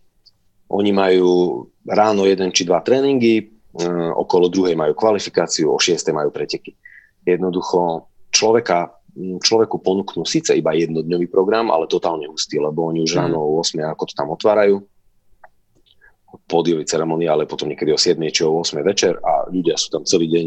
oni 0.68 0.90
majú 0.92 1.64
ráno 1.86 2.28
jeden 2.28 2.50
či 2.52 2.68
dva 2.68 2.84
tréningy, 2.84 3.34
e, 3.40 3.44
okolo 4.20 4.52
druhej 4.52 4.76
majú 4.76 4.92
kvalifikáciu, 4.92 5.70
o 5.70 5.78
šiestej 5.80 6.12
majú 6.12 6.28
preteky. 6.28 6.76
Jednoducho 7.24 8.10
človeka, 8.34 8.90
človeku 9.16 9.78
ponúknú 9.78 10.26
síce 10.26 10.58
iba 10.58 10.74
jednodňový 10.74 11.30
program, 11.30 11.70
ale 11.70 11.86
totálne 11.86 12.26
hustý, 12.26 12.58
lebo 12.58 12.90
oni 12.90 13.06
už 13.06 13.14
mhm. 13.14 13.18
ráno 13.22 13.38
o 13.38 13.62
8 13.62 13.78
ako 13.94 14.02
to 14.10 14.14
tam 14.18 14.28
otvárajú, 14.34 14.82
pódiový 16.50 16.82
ceremonia, 16.84 17.32
ale 17.32 17.46
potom 17.46 17.70
niekedy 17.70 17.94
o 17.94 17.98
7 17.98 18.18
či 18.34 18.42
o 18.42 18.58
8 18.58 18.82
večer 18.82 19.14
a 19.22 19.46
ľudia 19.46 19.78
sú 19.78 19.94
tam 19.94 20.02
celý 20.02 20.26
deň 20.28 20.46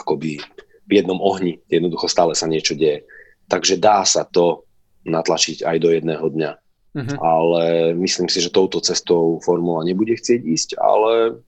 akoby 0.00 0.40
v 0.84 0.90
jednom 0.92 1.20
ohni, 1.20 1.60
jednoducho 1.68 2.08
stále 2.08 2.32
sa 2.32 2.48
niečo 2.48 2.76
deje. 2.76 3.04
Takže 3.48 3.76
dá 3.76 4.04
sa 4.08 4.24
to 4.24 4.64
natlačiť 5.04 5.64
aj 5.64 5.76
do 5.80 5.88
jedného 5.92 6.24
dňa. 6.24 6.52
Uh-huh. 6.94 7.16
Ale 7.20 7.92
myslím 7.98 8.30
si, 8.30 8.40
že 8.40 8.54
touto 8.54 8.80
cestou 8.80 9.42
formula 9.44 9.84
nebude 9.84 10.16
chcieť 10.16 10.40
ísť, 10.40 10.70
ale 10.80 11.40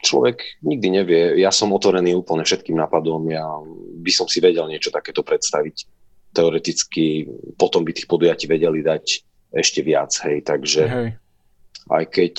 človek 0.00 0.60
nikdy 0.60 0.88
nevie. 1.02 1.22
Ja 1.40 1.48
som 1.48 1.72
otvorený 1.72 2.16
úplne 2.16 2.44
všetkým 2.44 2.76
nápadom, 2.76 3.22
ja 3.32 3.46
by 4.02 4.12
som 4.12 4.28
si 4.28 4.44
vedel 4.44 4.68
niečo 4.68 4.92
takéto 4.92 5.24
predstaviť. 5.24 5.76
Teoreticky 6.36 7.24
potom 7.56 7.80
by 7.80 7.96
tých 7.96 8.08
podujatí 8.08 8.44
vedeli 8.44 8.84
dať 8.84 9.04
ešte 9.56 9.80
viac, 9.80 10.12
hej, 10.28 10.44
takže 10.44 10.82
hej. 10.84 11.08
aj 11.88 12.04
keď 12.12 12.34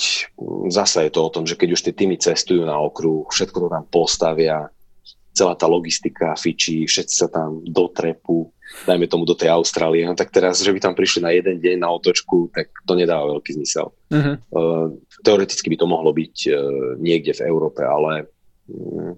zasa 0.70 1.02
je 1.08 1.10
to 1.10 1.20
o 1.26 1.32
tom, 1.34 1.44
že 1.48 1.58
keď 1.58 1.68
už 1.74 1.82
tie 1.82 1.94
týmy 1.96 2.14
cestujú 2.14 2.62
na 2.62 2.78
okruh, 2.78 3.26
všetko 3.26 3.66
to 3.66 3.68
tam 3.74 3.84
postavia, 3.90 4.70
celá 5.34 5.58
tá 5.58 5.66
logistika 5.66 6.38
fičí, 6.38 6.86
všetci 6.86 7.14
sa 7.14 7.26
tam 7.26 7.62
dotrepu, 7.66 8.54
dajme 8.84 9.06
tomu 9.08 9.24
do 9.24 9.36
tej 9.36 9.52
Austrálie, 9.52 10.04
no 10.04 10.14
tak 10.16 10.32
teraz, 10.32 10.60
že 10.60 10.72
by 10.72 10.80
tam 10.80 10.94
prišli 10.94 11.20
na 11.24 11.32
jeden 11.32 11.60
deň 11.60 11.76
na 11.80 11.88
otočku, 11.92 12.52
tak 12.52 12.70
to 12.84 12.92
nedáva 12.94 13.36
veľký 13.36 13.56
zmysel. 13.60 13.92
Uh-huh. 14.12 14.34
Uh, 14.52 14.86
teoreticky 15.24 15.68
by 15.72 15.76
to 15.80 15.86
mohlo 15.88 16.10
byť 16.12 16.36
uh, 16.48 16.56
niekde 17.00 17.32
v 17.36 17.44
Európe, 17.48 17.80
ale 17.80 18.28
um, 18.68 19.16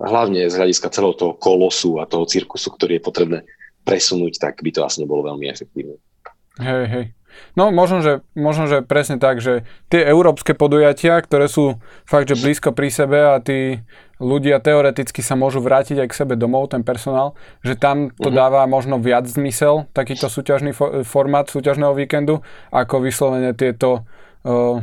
hlavne 0.00 0.46
z 0.48 0.54
hľadiska 0.54 0.88
celého 0.94 1.14
toho 1.14 1.34
kolosu 1.36 1.98
a 2.00 2.08
toho 2.08 2.24
cirkusu, 2.24 2.72
ktorý 2.72 2.98
je 2.98 3.06
potrebné 3.06 3.38
presunúť, 3.82 4.40
tak 4.40 4.60
by 4.60 4.70
to 4.72 4.84
asi 4.84 5.02
nebolo 5.04 5.24
veľmi 5.24 5.48
efektívne. 5.48 5.96
Hej, 6.58 6.84
hej. 6.90 7.04
No 7.58 7.70
možno 7.74 8.00
že, 8.00 8.24
možno, 8.38 8.70
že 8.70 8.80
presne 8.84 9.18
tak, 9.18 9.42
že 9.42 9.66
tie 9.90 10.02
európske 10.04 10.54
podujatia, 10.54 11.18
ktoré 11.20 11.50
sú 11.50 11.82
fakt, 12.08 12.30
že 12.30 12.38
blízko 12.38 12.70
pri 12.72 12.88
sebe 12.88 13.18
a 13.34 13.42
tí 13.42 13.82
ľudia 14.18 14.58
teoreticky 14.58 15.22
sa 15.22 15.38
môžu 15.38 15.62
vrátiť 15.62 16.02
aj 16.02 16.08
k 16.10 16.18
sebe 16.24 16.34
domov, 16.34 16.74
ten 16.74 16.82
personál, 16.82 17.38
že 17.62 17.78
tam 17.78 18.10
to 18.14 18.28
uh-huh. 18.28 18.38
dáva 18.38 18.66
možno 18.66 18.98
viac 18.98 19.30
zmysel, 19.30 19.86
takýto 19.94 20.26
súťažný 20.26 20.74
fo- 20.74 21.06
formát 21.06 21.46
súťažného 21.46 21.94
víkendu, 21.94 22.42
ako 22.74 23.06
vyslovene 23.06 23.54
tieto 23.54 24.02
uh, 24.42 24.82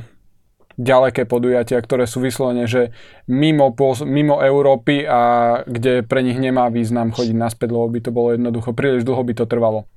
ďaleké 0.76 1.24
podujatia, 1.24 1.80
ktoré 1.80 2.04
sú 2.08 2.20
vyslovene, 2.20 2.68
že 2.68 2.92
mimo, 3.32 3.72
mimo 4.04 4.44
Európy 4.44 5.08
a 5.08 5.22
kde 5.64 6.04
pre 6.04 6.20
nich 6.24 6.36
nemá 6.36 6.68
význam 6.68 7.16
chodiť 7.16 7.36
naspäť, 7.36 7.72
lebo 7.72 7.88
by 7.88 8.00
to 8.04 8.12
bolo 8.12 8.36
jednoducho, 8.36 8.76
príliš 8.76 9.08
dlho 9.08 9.24
by 9.24 9.34
to 9.36 9.46
trvalo. 9.48 9.88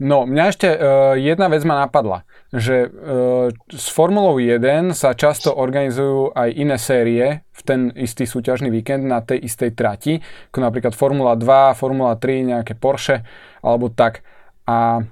No, 0.00 0.24
mňa 0.24 0.44
ešte 0.48 0.68
uh, 0.72 1.12
jedna 1.12 1.52
vec 1.52 1.60
ma 1.68 1.84
napadla, 1.84 2.24
že 2.56 2.88
uh, 2.88 3.52
s 3.68 3.92
Formulou 3.92 4.40
1 4.40 4.96
sa 4.96 5.12
často 5.12 5.52
organizujú 5.52 6.32
aj 6.32 6.48
iné 6.56 6.80
série 6.80 7.44
v 7.52 7.60
ten 7.60 7.80
istý 7.92 8.24
súťažný 8.24 8.72
víkend 8.72 9.04
na 9.04 9.20
tej 9.20 9.44
istej 9.44 9.76
trati, 9.76 10.16
ako 10.48 10.58
napríklad 10.64 10.96
Formula 10.96 11.36
2, 11.36 11.76
Formula 11.76 12.16
3, 12.16 12.48
nejaké 12.48 12.80
Porsche 12.80 13.28
alebo 13.60 13.92
tak. 13.92 14.24
A 14.64 15.04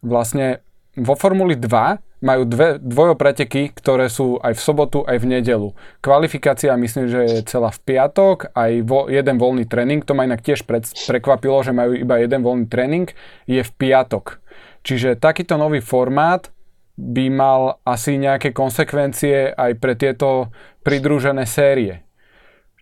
vlastne 0.00 0.64
vo 0.96 1.12
Formuli 1.20 1.60
2 1.60 2.09
majú 2.20 2.44
dve 2.44 2.76
dvojopreteky, 2.76 3.72
ktoré 3.72 4.12
sú 4.12 4.36
aj 4.44 4.52
v 4.56 4.60
sobotu, 4.60 4.98
aj 5.08 5.16
v 5.24 5.40
nedelu. 5.40 5.72
Kvalifikácia 6.04 6.76
myslím, 6.76 7.08
že 7.08 7.20
je 7.24 7.38
celá 7.48 7.72
v 7.72 7.80
piatok, 7.80 8.52
aj 8.52 8.72
vo, 8.84 9.08
jeden 9.08 9.40
voľný 9.40 9.64
tréning, 9.64 10.04
to 10.04 10.12
ma 10.12 10.28
inak 10.28 10.44
tiež 10.44 10.68
pred, 10.68 10.84
prekvapilo, 11.08 11.64
že 11.64 11.72
majú 11.72 11.96
iba 11.96 12.20
jeden 12.20 12.44
voľný 12.44 12.68
tréning, 12.68 13.08
je 13.48 13.64
v 13.64 13.72
piatok. 13.72 14.40
Čiže 14.84 15.16
takýto 15.16 15.56
nový 15.56 15.80
formát 15.80 16.52
by 17.00 17.26
mal 17.32 17.80
asi 17.88 18.20
nejaké 18.20 18.52
konsekvencie 18.52 19.56
aj 19.56 19.80
pre 19.80 19.96
tieto 19.96 20.52
pridružené 20.84 21.48
série. 21.48 22.04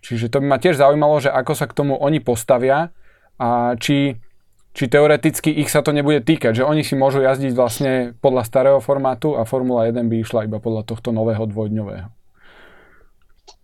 Čiže 0.03 0.31
to 0.31 0.43
by 0.43 0.47
ma 0.47 0.57
tiež 0.59 0.79
zaujímalo, 0.79 1.23
že 1.23 1.31
ako 1.31 1.53
sa 1.55 1.67
k 1.67 1.75
tomu 1.75 1.95
oni 1.95 2.19
postavia 2.19 2.91
a 3.39 3.75
či 3.79 4.19
či 4.79 4.87
teoreticky 4.87 5.51
ich 5.51 5.67
sa 5.67 5.83
to 5.83 5.91
nebude 5.91 6.23
týkať, 6.23 6.63
že 6.63 6.63
oni 6.63 6.87
si 6.87 6.95
môžu 6.95 7.19
jazdiť 7.19 7.51
vlastne 7.51 8.15
podľa 8.23 8.47
starého 8.47 8.79
formátu 8.79 9.35
a 9.35 9.43
Formula 9.43 9.91
1 9.91 10.07
by 10.07 10.23
išla 10.23 10.47
iba 10.47 10.63
podľa 10.63 10.87
tohto 10.87 11.11
nového 11.11 11.43
dvojdňového. 11.51 12.07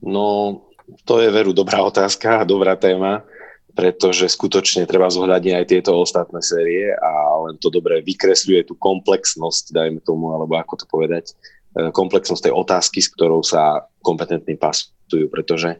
No, 0.03 0.59
to 1.07 1.23
je 1.23 1.31
veru 1.31 1.55
dobrá 1.55 1.79
otázka 1.87 2.43
a 2.43 2.43
dobrá 2.43 2.75
téma, 2.75 3.23
pretože 3.71 4.27
skutočne 4.27 4.83
treba 4.83 5.07
zohľadniť 5.07 5.55
aj 5.55 5.65
tieto 5.71 5.95
ostatné 5.95 6.43
série 6.43 6.91
a 6.91 7.11
len 7.47 7.55
to 7.63 7.71
dobre 7.71 8.03
vykresľuje 8.03 8.67
tú 8.67 8.75
komplexnosť, 8.75 9.71
dajme 9.71 10.03
tomu, 10.03 10.35
alebo 10.35 10.59
ako 10.59 10.83
to 10.83 10.85
povedať, 10.91 11.31
e, 11.79 11.95
komplexnosť 11.95 12.51
tej 12.51 12.53
otázky, 12.59 12.99
s 12.99 13.07
ktorou 13.15 13.39
sa 13.39 13.87
kompetentní 14.03 14.59
pasujú, 14.59 15.31
pretože 15.31 15.79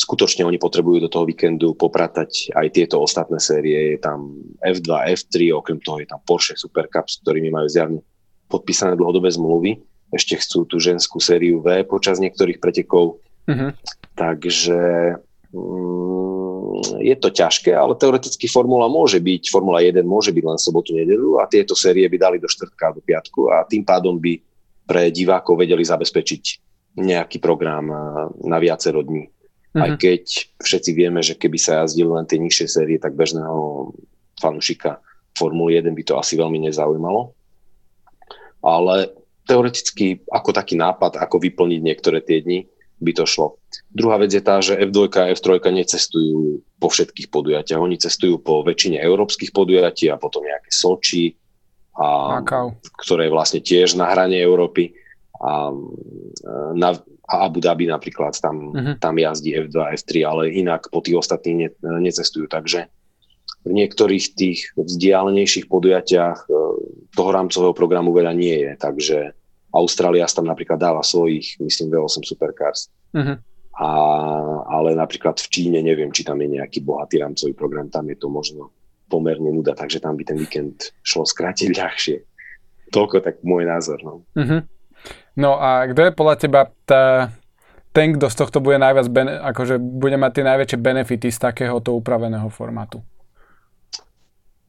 skutočne 0.00 0.48
oni 0.48 0.56
potrebujú 0.56 1.04
do 1.04 1.12
toho 1.12 1.28
víkendu 1.28 1.76
popratať 1.76 2.56
aj 2.56 2.66
tieto 2.72 3.04
ostatné 3.04 3.36
série. 3.36 3.96
Je 3.96 3.98
tam 4.00 4.32
F2, 4.64 4.88
F3, 5.12 5.52
okrem 5.52 5.76
toho 5.84 6.00
je 6.00 6.08
tam 6.08 6.24
Porsche 6.24 6.56
Super 6.56 6.88
Cup, 6.88 7.04
s 7.04 7.20
ktorými 7.20 7.52
majú 7.52 7.68
zjavne 7.68 8.00
podpísané 8.48 8.96
dlhodobé 8.96 9.28
zmluvy. 9.28 9.76
Ešte 10.10 10.40
chcú 10.40 10.64
tú 10.64 10.80
ženskú 10.80 11.20
sériu 11.20 11.60
V 11.60 11.84
počas 11.84 12.16
niektorých 12.18 12.58
pretekov. 12.58 13.20
Mm-hmm. 13.46 13.70
Takže 14.16 14.80
mm, 15.52 17.04
je 17.04 17.16
to 17.20 17.28
ťažké, 17.28 17.76
ale 17.76 17.94
teoreticky 17.94 18.48
Formula 18.48 18.88
môže 18.88 19.20
byť, 19.20 19.52
Formula 19.52 19.84
1 19.84 20.00
môže 20.02 20.32
byť 20.32 20.44
len 20.48 20.58
sobotu, 20.58 20.96
nedelu 20.96 21.38
a 21.38 21.46
tieto 21.46 21.76
série 21.76 22.08
by 22.08 22.16
dali 22.16 22.36
do 22.40 22.48
štvrtka 22.48 22.96
do 22.96 23.04
piatku 23.04 23.52
a 23.52 23.68
tým 23.68 23.84
pádom 23.84 24.16
by 24.16 24.40
pre 24.88 25.12
divákov 25.12 25.60
vedeli 25.60 25.86
zabezpečiť 25.86 26.42
nejaký 26.98 27.38
program 27.38 27.86
na 28.42 28.58
viacero 28.58 29.06
dní. 29.06 29.30
Mm-hmm. 29.70 29.82
Aj 29.86 29.92
keď 30.02 30.22
všetci 30.58 30.90
vieme, 30.98 31.22
že 31.22 31.38
keby 31.38 31.54
sa 31.54 31.86
jazdili 31.86 32.10
len 32.10 32.26
tie 32.26 32.42
nižšie 32.42 32.66
série, 32.66 32.98
tak 32.98 33.14
bežného 33.14 33.94
fanúšika 34.42 34.98
Formuly 35.38 35.78
1 35.78 35.94
by 35.94 36.02
to 36.02 36.18
asi 36.18 36.34
veľmi 36.34 36.58
nezaujímalo. 36.66 37.30
Ale 38.66 39.14
teoreticky 39.46 40.26
ako 40.26 40.50
taký 40.50 40.74
nápad, 40.74 41.22
ako 41.22 41.38
vyplniť 41.38 41.80
niektoré 41.80 42.18
tie 42.18 42.42
dni, 42.42 42.66
by 43.00 43.12
to 43.16 43.24
šlo. 43.24 43.56
Druhá 43.88 44.20
vec 44.20 44.34
je 44.34 44.42
tá, 44.44 44.60
že 44.60 44.76
F2 44.76 45.08
a 45.16 45.32
F3 45.32 45.56
necestujú 45.72 46.60
po 46.76 46.92
všetkých 46.92 47.32
podujatiach. 47.32 47.80
Oni 47.80 47.96
cestujú 47.96 48.42
po 48.42 48.60
väčšine 48.60 49.00
európskych 49.00 49.56
podujatí 49.56 50.12
a 50.12 50.20
potom 50.20 50.44
nejaké 50.44 50.68
Soči, 50.68 51.32
a, 51.96 52.42
ktoré 53.00 53.30
je 53.30 53.34
vlastne 53.34 53.60
tiež 53.64 53.96
na 53.96 54.12
hrane 54.12 54.36
Európy. 54.36 54.92
A, 55.40 55.72
na, 56.76 57.00
a 57.30 57.46
Abu 57.46 57.62
Dhabi 57.62 57.86
napríklad, 57.86 58.34
tam, 58.42 58.74
uh-huh. 58.74 58.98
tam 58.98 59.14
jazdí 59.14 59.54
F2 59.54 59.76
a 59.78 59.94
F3, 59.94 60.10
ale 60.26 60.42
inak 60.50 60.90
po 60.90 60.98
tých 60.98 61.22
ostatných 61.22 61.70
ne, 61.70 61.70
necestujú. 62.02 62.50
Takže 62.50 62.90
v 63.62 63.70
niektorých 63.70 64.24
tých 64.34 64.74
vzdialenejších 64.74 65.70
podujatiach 65.70 66.38
e, 66.42 66.46
toho 67.14 67.30
rámcového 67.30 67.70
programu 67.70 68.10
veľa 68.10 68.34
nie 68.34 68.56
je. 68.66 68.72
Takže 68.74 69.18
Austrália 69.70 70.26
tam 70.26 70.50
napríklad 70.50 70.82
dáva 70.82 71.06
svojich, 71.06 71.54
myslím, 71.62 71.94
V8 71.94 72.26
Supercars. 72.26 72.90
Uh-huh. 73.14 73.38
A, 73.78 73.90
ale 74.66 74.98
napríklad 74.98 75.38
v 75.38 75.48
Číne 75.48 75.78
neviem, 75.86 76.10
či 76.10 76.26
tam 76.26 76.42
je 76.42 76.58
nejaký 76.58 76.82
bohatý 76.82 77.22
rámcový 77.22 77.54
program, 77.54 77.86
tam 77.86 78.10
je 78.10 78.18
to 78.18 78.26
možno 78.26 78.74
pomerne 79.06 79.54
nuda, 79.54 79.78
takže 79.78 80.02
tam 80.02 80.18
by 80.18 80.26
ten 80.26 80.38
víkend 80.38 80.90
šlo 81.06 81.22
skrátiť 81.22 81.70
ľahšie. 81.78 82.16
Toľko 82.90 83.22
tak 83.22 83.38
môj 83.46 83.70
názor. 83.70 84.02
No, 84.02 84.26
uh-huh. 84.34 84.66
No 85.40 85.56
a 85.56 85.88
kto 85.88 86.00
je 86.04 86.12
podľa 86.12 86.36
teba 86.36 86.60
tá, 86.84 87.32
ten, 87.96 88.14
kto 88.14 88.28
z 88.28 88.36
tohto 88.36 88.58
bude 88.60 88.76
najviac, 88.78 89.06
bene, 89.10 89.40
akože 89.40 89.80
bude 89.80 90.14
mať 90.20 90.30
tie 90.36 90.44
najväčšie 90.46 90.78
benefity 90.78 91.28
z 91.32 91.38
takéhoto 91.40 91.96
upraveného 91.96 92.46
formátu? 92.52 93.00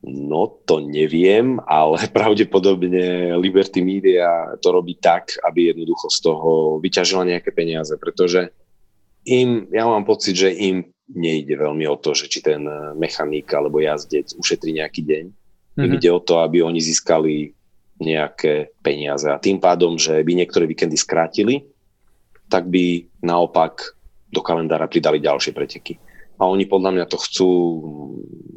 No 0.02 0.50
to 0.66 0.82
neviem, 0.82 1.62
ale 1.70 2.02
pravdepodobne 2.16 3.38
Liberty 3.38 3.86
Media 3.86 4.58
to 4.58 4.74
robí 4.74 4.98
tak, 4.98 5.38
aby 5.46 5.70
jednoducho 5.70 6.10
z 6.10 6.20
toho 6.26 6.50
vyťažila 6.82 7.28
nejaké 7.30 7.54
peniaze, 7.54 7.94
pretože 8.02 8.50
im, 9.30 9.70
ja 9.70 9.86
mám 9.86 10.02
pocit, 10.02 10.34
že 10.34 10.50
im 10.50 10.90
nejde 11.12 11.60
veľmi 11.60 11.86
o 11.86 12.00
to, 12.00 12.18
že 12.18 12.32
či 12.32 12.40
ten 12.42 12.66
mechanik 12.98 13.52
alebo 13.54 13.84
jazdec 13.84 14.34
ušetrí 14.34 14.82
nejaký 14.82 15.06
deň. 15.06 15.26
Mm-hmm. 15.28 15.84
Im 15.86 15.90
mhm. 15.94 15.98
ide 16.02 16.10
o 16.10 16.24
to, 16.24 16.42
aby 16.42 16.66
oni 16.66 16.82
získali 16.82 17.54
nejaké 18.02 18.74
peniaze 18.82 19.30
a 19.30 19.38
tým 19.38 19.62
pádom, 19.62 19.96
že 19.96 20.26
by 20.26 20.34
niektoré 20.34 20.66
víkendy 20.66 20.98
skrátili, 20.98 21.64
tak 22.50 22.68
by 22.68 23.06
naopak 23.22 23.96
do 24.34 24.42
kalendára 24.42 24.90
pridali 24.90 25.22
ďalšie 25.22 25.54
preteky 25.54 26.02
a 26.42 26.50
oni 26.50 26.66
podľa 26.66 26.92
mňa 26.98 27.06
to 27.06 27.18
chcú 27.22 27.50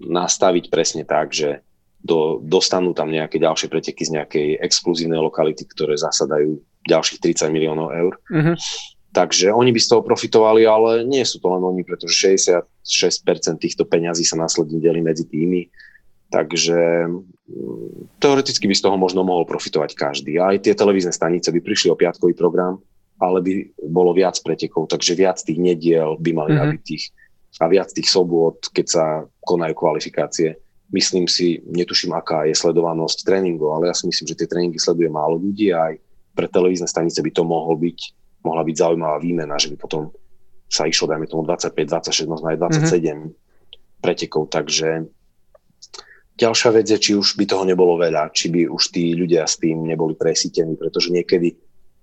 nastaviť 0.08 0.72
presne 0.72 1.04
tak, 1.04 1.36
že 1.36 1.60
do, 2.00 2.40
dostanú 2.40 2.96
tam 2.96 3.12
nejaké 3.12 3.36
ďalšie 3.36 3.68
preteky 3.68 4.08
z 4.08 4.16
nejakej 4.16 4.48
exkluzívnej 4.64 5.20
lokality, 5.20 5.68
ktoré 5.68 6.00
zasadajú 6.00 6.64
ďalších 6.88 7.20
30 7.20 7.52
miliónov 7.52 7.92
eur. 7.92 8.16
Mm-hmm. 8.32 8.56
Takže 9.14 9.52
oni 9.52 9.70
by 9.70 9.80
z 9.80 9.88
toho 9.88 10.02
profitovali, 10.02 10.64
ale 10.64 11.04
nie 11.04 11.22
sú 11.28 11.38
to 11.38 11.46
len 11.52 11.60
oni, 11.60 11.84
pretože 11.84 12.16
66% 12.16 12.64
týchto 13.60 13.84
peňazí 13.84 14.24
sa 14.24 14.40
následne 14.40 14.80
delí 14.80 15.04
medzi 15.04 15.28
tými. 15.28 15.68
Takže 16.34 17.06
mm, 17.06 18.18
teoreticky 18.18 18.66
by 18.66 18.74
z 18.74 18.82
toho 18.82 18.98
možno 18.98 19.22
mohol 19.22 19.46
profitovať 19.46 19.94
každý. 19.94 20.42
Aj 20.42 20.58
tie 20.58 20.74
televízne 20.74 21.14
stanice 21.14 21.54
by 21.54 21.62
prišli 21.62 21.94
o 21.94 21.98
piatkový 21.98 22.34
program, 22.34 22.82
ale 23.22 23.38
by 23.38 23.52
bolo 23.86 24.10
viac 24.10 24.34
pretekov, 24.42 24.90
takže 24.90 25.14
viac 25.14 25.38
tých 25.38 25.62
nediel 25.62 26.18
by 26.18 26.30
mali 26.34 26.50
mm-hmm. 26.50 26.74
nabitých 26.74 27.14
a 27.62 27.70
viac 27.70 27.94
tých 27.94 28.10
sobôd, 28.10 28.58
keď 28.74 28.86
sa 28.90 29.04
konajú 29.46 29.78
kvalifikácie. 29.78 30.58
Myslím 30.90 31.30
si, 31.30 31.62
netuším, 31.62 32.18
aká 32.18 32.50
je 32.50 32.58
sledovanosť 32.58 33.22
tréningov, 33.22 33.78
ale 33.78 33.88
ja 33.90 33.94
si 33.94 34.10
myslím, 34.10 34.26
že 34.26 34.38
tie 34.42 34.50
tréningy 34.50 34.78
sleduje 34.82 35.06
málo 35.06 35.38
ľudí 35.38 35.70
a 35.70 35.94
aj 35.94 36.02
pre 36.34 36.50
televízne 36.50 36.90
stanice 36.90 37.22
by 37.22 37.30
to 37.30 37.46
mohol 37.46 37.78
byť, 37.78 37.98
mohla 38.42 38.66
byť 38.66 38.74
zaujímavá 38.74 39.22
výmena, 39.22 39.54
že 39.54 39.70
by 39.70 39.78
potom 39.78 40.10
sa 40.66 40.90
išlo, 40.90 41.06
dajme 41.06 41.30
tomu 41.30 41.46
25, 41.46 41.70
26, 42.10 42.26
možno 42.26 42.50
aj 42.50 42.58
27 42.58 42.90
mm-hmm. 42.90 43.22
pretekov, 44.02 44.50
takže 44.50 45.06
ďalšia 46.34 46.70
vec 46.74 46.86
je, 46.90 46.98
či 46.98 47.12
už 47.14 47.38
by 47.38 47.44
toho 47.46 47.64
nebolo 47.66 47.98
veľa, 47.98 48.34
či 48.34 48.50
by 48.50 48.66
už 48.70 48.90
tí 48.90 49.14
ľudia 49.14 49.46
s 49.46 49.58
tým 49.58 49.86
neboli 49.86 50.18
presítení, 50.18 50.74
pretože 50.74 51.10
niekedy 51.14 51.54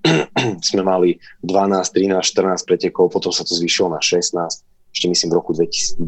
sme 0.72 0.82
mali 0.82 1.20
12, 1.44 1.48
13, 1.94 2.20
14 2.20 2.68
pretekov, 2.68 3.12
potom 3.14 3.30
sa 3.30 3.46
to 3.46 3.54
zvýšilo 3.54 3.92
na 3.92 4.02
16 4.02 4.72
ešte 4.92 5.08
myslím 5.08 5.30
v 5.32 5.38
roku 5.40 5.52
2002 5.56 6.04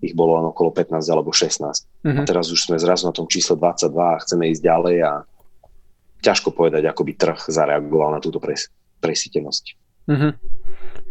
ich 0.00 0.16
bolo 0.16 0.40
len 0.40 0.48
okolo 0.48 0.72
15 0.72 0.96
alebo 1.12 1.28
16. 1.28 1.60
Mm-hmm. 1.60 2.08
A 2.08 2.20
teraz 2.24 2.48
už 2.48 2.64
sme 2.64 2.80
zrazu 2.80 3.04
na 3.04 3.12
tom 3.12 3.28
čísle 3.28 3.56
22 3.60 3.92
a 4.00 4.20
chceme 4.24 4.48
ísť 4.48 4.62
ďalej 4.64 4.96
a 5.04 5.12
ťažko 6.24 6.56
povedať, 6.56 6.88
ako 6.88 7.04
by 7.04 7.12
trh 7.20 7.40
zareagoval 7.52 8.16
na 8.16 8.20
túto 8.20 8.40
pres- 8.40 8.72
presítenosť. 9.04 9.64
Mm-hmm. 10.08 10.32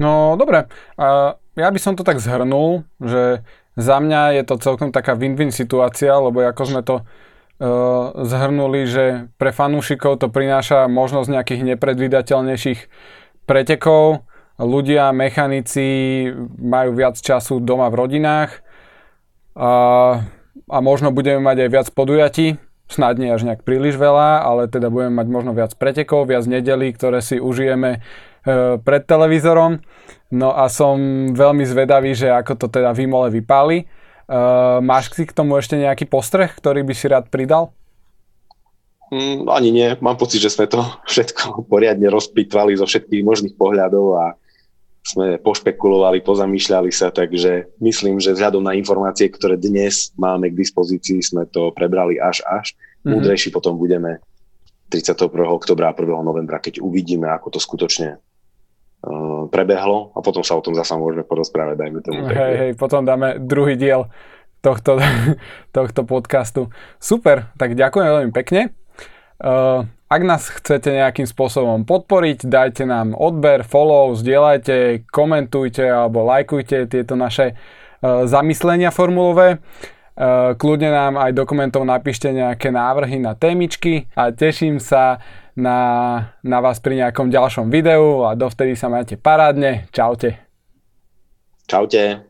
No 0.02 0.34
dobre, 0.42 0.66
a 0.98 1.38
ja 1.60 1.70
by 1.70 1.80
som 1.80 1.94
to 2.00 2.08
tak 2.08 2.24
zhrnul, 2.24 2.88
že 3.04 3.44
za 3.76 3.98
mňa 4.00 4.40
je 4.40 4.44
to 4.48 4.56
celkom 4.60 4.96
taká 4.96 5.16
win-win 5.20 5.52
situácia, 5.52 6.16
lebo 6.16 6.44
ako 6.44 6.64
sme 6.64 6.82
to 6.84 7.04
uh, 7.04 8.16
zhrnuli, 8.24 8.88
že 8.88 9.06
pre 9.36 9.52
fanúšikov 9.52 10.20
to 10.20 10.28
prináša 10.32 10.88
možnosť 10.88 11.28
nejakých 11.30 11.62
nepredvídateľnejších 11.76 12.80
pretekov, 13.44 14.24
ľudia, 14.60 15.16
mechanici 15.16 16.28
majú 16.60 16.92
viac 16.92 17.16
času 17.16 17.64
doma 17.64 17.88
v 17.88 17.96
rodinách 17.96 18.60
a, 19.56 19.72
a 20.68 20.78
možno 20.84 21.16
budeme 21.16 21.40
mať 21.40 21.58
aj 21.66 21.70
viac 21.72 21.88
podujatí, 21.96 22.60
snad 22.92 23.16
nie 23.16 23.32
až 23.32 23.48
nejak 23.48 23.64
príliš 23.64 23.96
veľa, 23.96 24.44
ale 24.44 24.68
teda 24.68 24.92
budeme 24.92 25.16
mať 25.16 25.28
možno 25.32 25.52
viac 25.56 25.72
pretekov, 25.80 26.28
viac 26.28 26.44
nedelí, 26.44 26.92
ktoré 26.92 27.24
si 27.24 27.40
užijeme 27.40 27.90
e, 27.96 28.00
pred 28.84 29.04
televízorom. 29.04 29.82
No 30.30 30.54
a 30.54 30.70
som 30.70 30.98
veľmi 31.34 31.66
zvedavý, 31.66 32.14
že 32.14 32.30
ako 32.30 32.54
to 32.56 32.68
teda 32.70 32.94
v 32.94 33.10
Imole 33.10 33.34
vypáli. 33.34 33.82
E, 33.82 33.86
máš 34.86 35.10
si 35.10 35.26
k 35.26 35.34
tomu 35.34 35.58
ešte 35.58 35.74
nejaký 35.74 36.06
postreh, 36.06 36.54
ktorý 36.54 36.86
by 36.86 36.94
si 36.94 37.10
rád 37.10 37.34
pridal? 37.34 37.74
Mm, 39.10 39.50
ani 39.50 39.70
nie. 39.74 39.90
Mám 40.06 40.22
pocit, 40.22 40.38
že 40.38 40.54
sme 40.54 40.70
to 40.70 40.86
všetko 41.12 41.66
poriadne 41.66 42.06
rozpitvali 42.14 42.78
zo 42.78 42.86
všetkých 42.86 43.26
možných 43.26 43.58
pohľadov 43.58 44.06
a 44.22 44.26
sme 45.02 45.42
pošpekulovali, 45.42 46.22
pozamýšľali 46.22 46.92
sa, 46.94 47.10
takže 47.10 47.74
myslím, 47.82 48.22
že 48.22 48.36
vzhľadom 48.36 48.62
na 48.62 48.78
informácie, 48.78 49.32
ktoré 49.32 49.58
dnes 49.58 50.14
máme 50.20 50.54
k 50.54 50.60
dispozícii, 50.60 51.24
sme 51.24 51.50
to 51.50 51.74
prebrali 51.74 52.22
až 52.22 52.46
až. 52.46 52.78
Mm-hmm. 53.02 53.12
Múdrejší 53.18 53.50
potom 53.50 53.80
budeme 53.82 54.22
31. 54.94 55.34
oktobra 55.50 55.90
a 55.90 55.98
1. 55.98 56.06
novembra, 56.22 56.62
keď 56.62 56.84
uvidíme, 56.84 57.26
ako 57.32 57.58
to 57.58 57.60
skutočne 57.64 58.22
prebehlo 59.50 60.14
a 60.14 60.22
potom 60.22 60.46
sa 60.46 60.56
o 60.56 60.64
tom 60.64 60.78
zasa 60.78 60.96
môžeme 60.96 61.26
porozprávať, 61.26 61.76
dajme 61.76 62.00
tomu. 62.06 62.30
Hej, 62.30 62.54
hej, 62.56 62.72
potom 62.78 63.04
dáme 63.04 63.42
druhý 63.42 63.76
diel 63.76 64.08
tohto, 64.62 65.02
tohto 65.76 66.02
podcastu. 66.06 66.70
Super, 67.02 67.52
tak 67.58 67.76
ďakujem 67.76 68.08
veľmi 68.08 68.34
pekne. 68.34 68.72
Uh, 69.40 69.88
ak 70.12 70.22
nás 70.26 70.52
chcete 70.52 70.92
nejakým 70.92 71.24
spôsobom 71.24 71.88
podporiť, 71.88 72.44
dajte 72.44 72.84
nám 72.84 73.16
odber, 73.16 73.64
follow, 73.64 74.12
zdieľajte, 74.18 75.08
komentujte 75.08 75.86
alebo 75.86 76.28
lajkujte 76.28 76.92
tieto 76.92 77.16
naše 77.16 77.56
uh, 77.56 78.28
zamyslenia 78.28 78.92
formulové. 78.92 79.64
Uh, 80.20 80.58
kľudne 80.60 80.92
nám 80.92 81.14
aj 81.16 81.32
dokumentov 81.32 81.88
napíšte 81.88 82.28
nejaké 82.36 82.68
návrhy 82.68 83.24
na 83.24 83.32
témičky 83.32 84.12
a 84.12 84.36
teším 84.36 84.84
sa 84.84 85.24
na, 85.60 85.80
na 86.40 86.58
vás 86.64 86.80
pri 86.80 87.04
nejakom 87.04 87.28
ďalšom 87.28 87.68
videu 87.68 88.24
a 88.24 88.34
dovtedy 88.40 88.80
sa 88.80 88.88
majte 88.88 89.20
parádne. 89.20 89.92
Čaute. 89.92 90.40
Čaute. 91.68 92.29